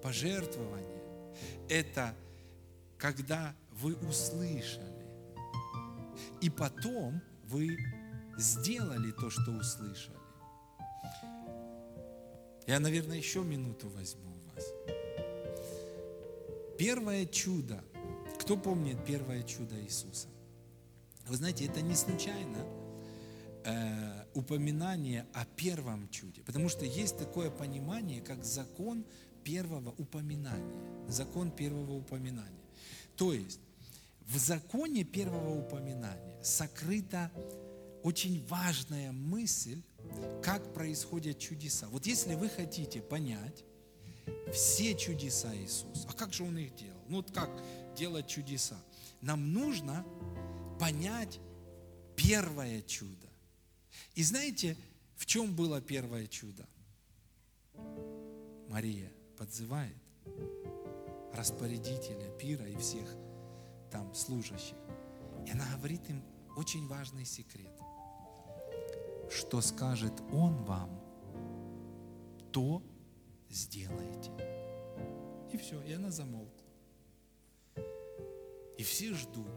[0.01, 1.01] Пожертвование–
[1.69, 2.13] это
[2.97, 4.85] когда вы услышали,
[6.39, 7.77] и потом вы
[8.37, 10.17] сделали то, что услышали.
[12.67, 14.30] Я, наверное, еще минуту возьму
[14.61, 16.77] у вас.
[16.77, 17.83] Первое чудо.
[18.39, 20.27] Кто помнит первое чудо Иисуса?
[21.27, 22.57] Вы знаете, это не случайно
[23.63, 29.05] э, упоминание о первом чуде, потому что есть такое понимание, как закон
[29.43, 31.07] первого упоминания.
[31.07, 32.59] Закон первого упоминания.
[33.15, 33.59] То есть
[34.27, 37.31] в законе первого упоминания сокрыто
[38.03, 39.81] очень важная мысль,
[40.41, 41.87] как происходят чудеса.
[41.89, 43.63] Вот если вы хотите понять
[44.53, 47.01] все чудеса Иисуса, а как же Он их делал?
[47.07, 47.49] Ну вот как
[47.95, 48.77] делать чудеса?
[49.21, 50.05] Нам нужно
[50.79, 51.39] понять
[52.15, 53.27] первое чудо.
[54.15, 54.75] И знаете,
[55.15, 56.67] в чем было первое чудо?
[58.67, 59.95] Мария подзывает
[61.33, 63.07] распорядителя пира и всех
[63.89, 64.77] там служащих
[65.45, 66.23] И она говорит им
[66.55, 67.71] очень важный секрет.
[69.29, 70.89] Что скажет Он вам,
[72.51, 72.83] то
[73.51, 74.31] сделайте.
[75.51, 76.65] И все, и она замолкла.
[78.77, 79.51] И все ждут.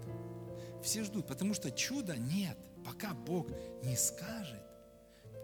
[0.83, 2.59] Все ждут, потому что чуда нет.
[2.85, 3.49] Пока Бог
[3.83, 4.63] не скажет,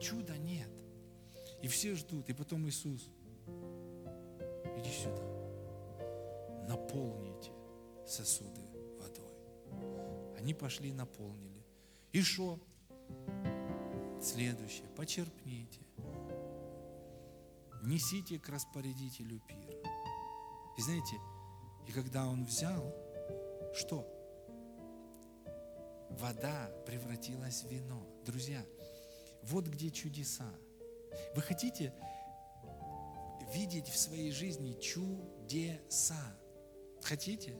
[0.00, 0.68] чуда нет.
[1.62, 2.28] И все ждут.
[2.28, 3.08] И потом Иисус,
[4.76, 5.22] иди сюда,
[6.68, 7.52] наполните
[8.06, 8.60] сосуды
[8.98, 10.36] водой.
[10.38, 11.64] Они пошли, наполнили.
[12.12, 12.58] И что?
[14.20, 15.80] Следующее, почерпните.
[17.82, 19.74] Несите к распорядителю пира.
[20.76, 21.16] И знаете,
[21.86, 22.94] и когда он взял,
[23.74, 24.06] что?
[26.10, 28.06] Вода превратилась в вино.
[28.24, 28.62] Друзья,
[29.42, 30.50] вот где чудеса.
[31.34, 31.94] Вы хотите
[33.54, 36.36] видеть в своей жизни чудеса?
[37.02, 37.56] Хотите?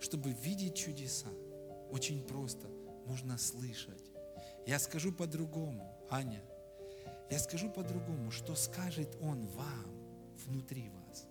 [0.00, 1.28] Чтобы видеть чудеса,
[1.90, 2.68] очень просто,
[3.06, 4.10] нужно слышать.
[4.66, 6.42] Я скажу по-другому, Аня,
[7.30, 9.86] я скажу по-другому, что скажет Он вам
[10.44, 11.26] внутри вас,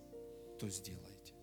[0.58, 1.34] то сделайте.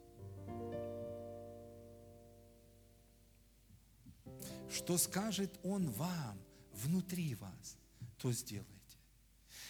[4.69, 6.39] Что скажет Он вам
[6.73, 7.77] внутри вас,
[8.17, 8.67] то сделайте.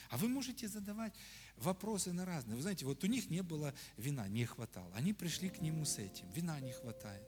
[0.09, 1.13] А вы можете задавать
[1.57, 2.55] вопросы на разные.
[2.55, 4.91] Вы знаете, вот у них не было вина, не хватало.
[4.95, 7.27] Они пришли к нему с этим, вина не хватает.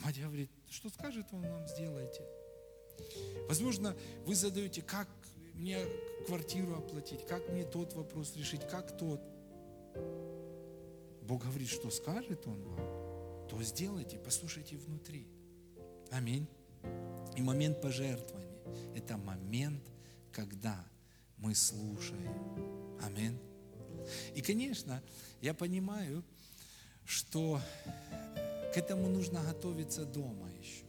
[0.00, 2.22] Мать говорит, что скажет он вам, сделайте.
[3.48, 5.08] Возможно, вы задаете, как
[5.54, 5.78] мне
[6.26, 9.20] квартиру оплатить, как мне тот вопрос решить, как тот.
[11.22, 15.26] Бог говорит, что скажет Он вам, то сделайте, послушайте внутри.
[16.10, 16.46] Аминь.
[17.36, 18.58] И момент пожертвования–
[18.94, 19.82] это момент,
[20.32, 20.84] когда
[21.38, 22.98] мы слушаем.
[23.02, 23.38] Аминь.
[24.34, 25.02] И, конечно,
[25.40, 26.24] я понимаю,
[27.04, 27.60] что
[28.74, 30.84] к этому нужно готовиться дома еще.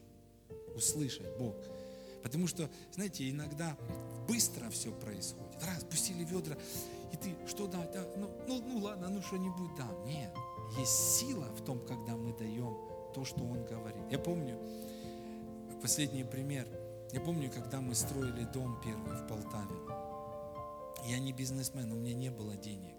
[0.76, 1.56] Услышать Бог.
[2.24, 3.78] Потому что, знаете, иногда
[4.28, 5.64] быстро все происходит.
[5.64, 6.56] Раз, пустили ведра,
[7.12, 10.06] и ты, что да, да ну, ну, ну ладно, ну что-нибудь дам.
[10.06, 10.34] Нет,
[10.78, 12.78] есть сила в том, когда мы даем
[13.14, 14.02] то, что Он говорит.
[14.10, 14.58] Я помню,
[15.82, 16.66] последний пример,
[17.12, 19.76] я помню, когда мы строили дом первый в Полтаве.
[21.06, 22.96] Я не бизнесмен, у меня не было денег.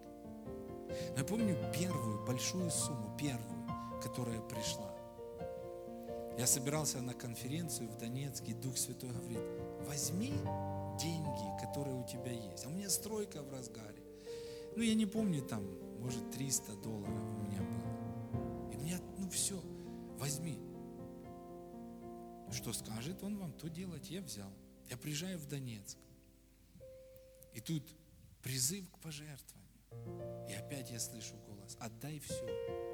[1.13, 3.67] Но я помню первую большую сумму, первую,
[4.03, 4.94] которая пришла.
[6.39, 9.39] Я собирался на конференцию в Донецке, и Дух Святой говорит,
[9.87, 10.33] возьми
[11.01, 12.65] деньги, которые у тебя есть.
[12.65, 14.03] А у меня стройка в разгаре.
[14.77, 15.65] Ну, я не помню, там,
[16.01, 18.73] может, 300 долларов у меня было.
[18.73, 19.61] И мне, ну, все,
[20.19, 20.59] возьми.
[22.53, 24.11] Что скажет он вам, то делать.
[24.11, 24.51] Я взял.
[24.91, 25.99] Я приезжаю в Донецк.
[27.53, 27.85] И тут
[28.43, 29.65] призыв к пожертвованию.
[30.49, 32.94] И опять я слышу голос, отдай все.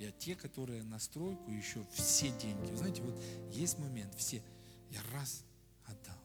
[0.00, 2.74] Я те, которые на стройку, еще все деньги.
[2.74, 3.14] Знаете, вот
[3.52, 4.42] есть момент, все,
[4.88, 5.44] я раз
[5.84, 6.16] отдал.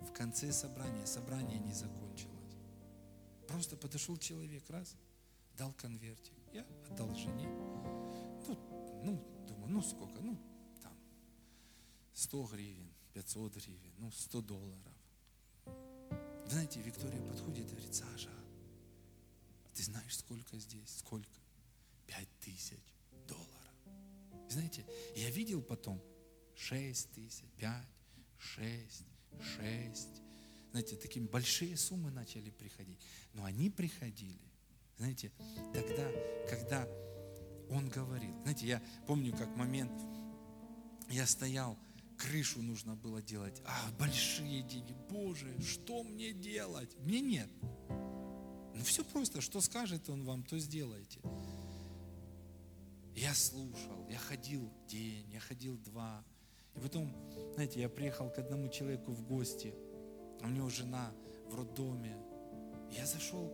[0.00, 2.54] В конце собрания, собрание не закончилось.
[3.48, 4.94] Просто подошел человек, раз,
[5.56, 6.34] дал конвертик.
[6.52, 7.48] Я отдал жене.
[8.46, 8.58] Ну,
[9.02, 10.36] ну, думаю, ну сколько, ну,
[10.82, 10.92] там,
[12.12, 14.94] 100 гривен, 500 гривен, ну, 100 долларов.
[16.46, 18.28] Знаете, Виктория подходит и говорит, Саша,
[19.72, 20.98] ты знаешь, сколько здесь?
[20.98, 21.45] Сколько?
[22.46, 22.78] Тысяч
[23.26, 24.48] долларов.
[24.48, 24.86] Знаете,
[25.16, 26.00] я видел потом
[26.54, 27.88] шесть тысяч, пять,
[28.38, 29.04] шесть,
[29.56, 30.22] шесть.
[30.70, 33.00] Знаете, такие большие суммы начали приходить.
[33.32, 34.38] Но они приходили,
[34.96, 35.32] знаете,
[35.74, 36.08] тогда,
[36.48, 36.88] когда
[37.68, 38.40] он говорил.
[38.42, 39.92] Знаете, я помню, как момент,
[41.10, 41.76] я стоял,
[42.16, 43.60] крышу нужно было делать.
[43.64, 44.94] А, большие деньги.
[45.10, 46.96] Боже, что мне делать?
[47.00, 47.50] Мне нет.
[47.88, 51.20] Ну все просто, что скажет он вам, то сделайте.
[53.16, 56.22] Я слушал, я ходил день, я ходил два.
[56.74, 57.10] И потом,
[57.54, 59.74] знаете, я приехал к одному человеку в гости,
[60.42, 61.10] у него жена
[61.48, 62.14] в роддоме.
[62.90, 63.50] Я зашел,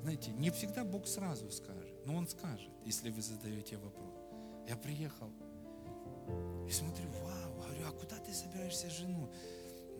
[0.00, 4.14] знаете, не всегда Бог сразу скажет, но Он скажет, если вы задаете вопрос.
[4.66, 5.30] Я приехал
[6.66, 9.30] и смотрю, вау, говорю, а куда ты собираешься жену?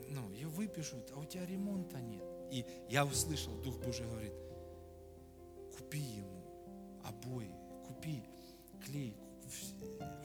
[0.08, 2.24] Ну, ее выпишут, а у тебя ремонта нет.
[2.50, 4.32] И я услышал, Дух Божий говорит,
[5.76, 6.42] купи ему
[7.04, 7.52] обои,
[7.86, 8.24] купи
[8.86, 9.16] клей,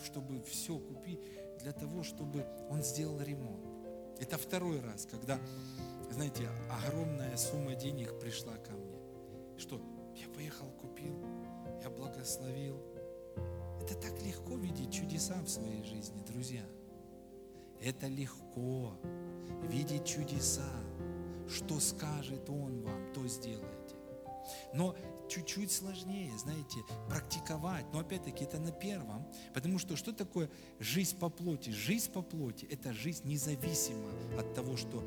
[0.03, 1.19] чтобы все купи
[1.59, 3.65] для того, чтобы он сделал ремонт.
[4.19, 5.39] Это второй раз, когда,
[6.11, 8.99] знаете, огромная сумма денег пришла ко мне.
[9.57, 9.81] Что?
[10.15, 11.15] Я поехал, купил,
[11.81, 12.79] я благословил.
[13.81, 16.63] Это так легко видеть чудеса в своей жизни, друзья.
[17.81, 18.93] Это легко
[19.63, 20.69] видеть чудеса.
[21.49, 23.95] Что скажет Он вам, то сделайте.
[24.73, 24.95] Но
[25.31, 27.85] чуть-чуть сложнее, знаете, практиковать.
[27.93, 29.25] Но опять-таки это на первом.
[29.53, 31.69] Потому что что такое жизнь по плоти?
[31.69, 35.03] Жизнь по плоти– это жизнь независимо от того, что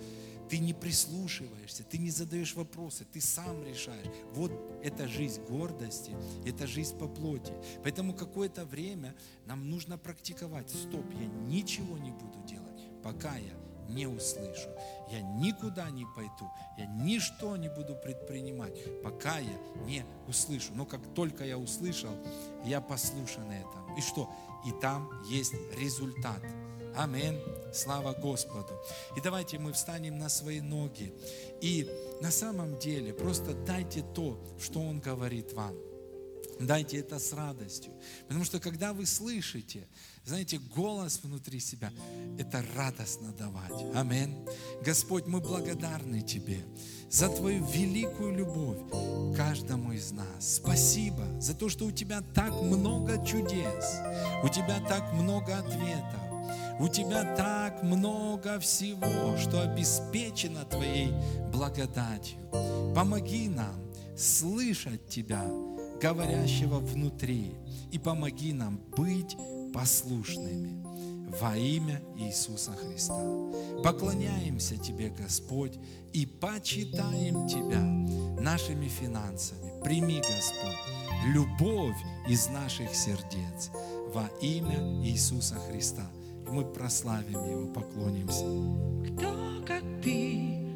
[0.49, 4.07] ты не прислушиваешься, ты не задаешь вопросы, ты сам решаешь.
[4.33, 4.53] Вот
[4.83, 6.15] это жизнь гордости,
[6.47, 7.53] это жизнь по плоти.
[7.83, 9.15] Поэтому какое-то время
[9.47, 10.71] нам нужно практиковать.
[10.71, 14.69] Стоп, я ничего не буду делать, пока я не услышу.
[15.11, 18.73] Я никуда не пойду, я ничто не буду предпринимать,
[19.03, 20.73] пока я не услышу.
[20.75, 22.13] Но как только я услышал,
[22.65, 23.97] я послушан этому.
[23.97, 24.31] И что?
[24.67, 26.41] И там есть результат.
[26.97, 27.41] Аминь.
[27.73, 28.73] Слава Господу.
[29.17, 31.13] И давайте мы встанем на свои ноги.
[31.61, 35.75] И на самом деле просто дайте то, что Он говорит вам.
[36.61, 37.93] Дайте это с радостью.
[38.27, 39.87] Потому что когда вы слышите,
[40.25, 41.93] знаете, голос внутри себя,
[42.39, 43.73] это радостно давать.
[43.95, 44.47] Аминь.
[44.85, 46.65] Господь, мы благодарны Тебе
[47.11, 50.57] за Твою великую любовь каждому из нас.
[50.57, 54.01] Спасибо за то, что у Тебя так много чудес,
[54.43, 56.21] у Тебя так много ответов.
[56.81, 61.13] У Тебя так много всего, что обеспечено Твоей
[61.53, 62.39] благодатью.
[62.95, 63.81] Помоги нам
[64.17, 65.45] слышать Тебя,
[66.05, 67.55] говорящего внутри,
[67.91, 69.39] и помоги нам быть
[69.73, 70.85] послушными
[71.41, 73.19] во имя Иисуса Христа.
[73.83, 75.79] Поклоняемся Тебе, Господь,
[76.13, 77.81] и почитаем Тебя
[78.39, 79.83] нашими финансами.
[79.83, 80.77] Прими, Господь,
[81.33, 81.97] любовь
[82.29, 83.71] из наших сердец
[84.13, 86.07] во имя Иисуса Христа.
[86.47, 88.45] И мы прославим Его, поклонимся.
[89.11, 90.69] Кто как ты,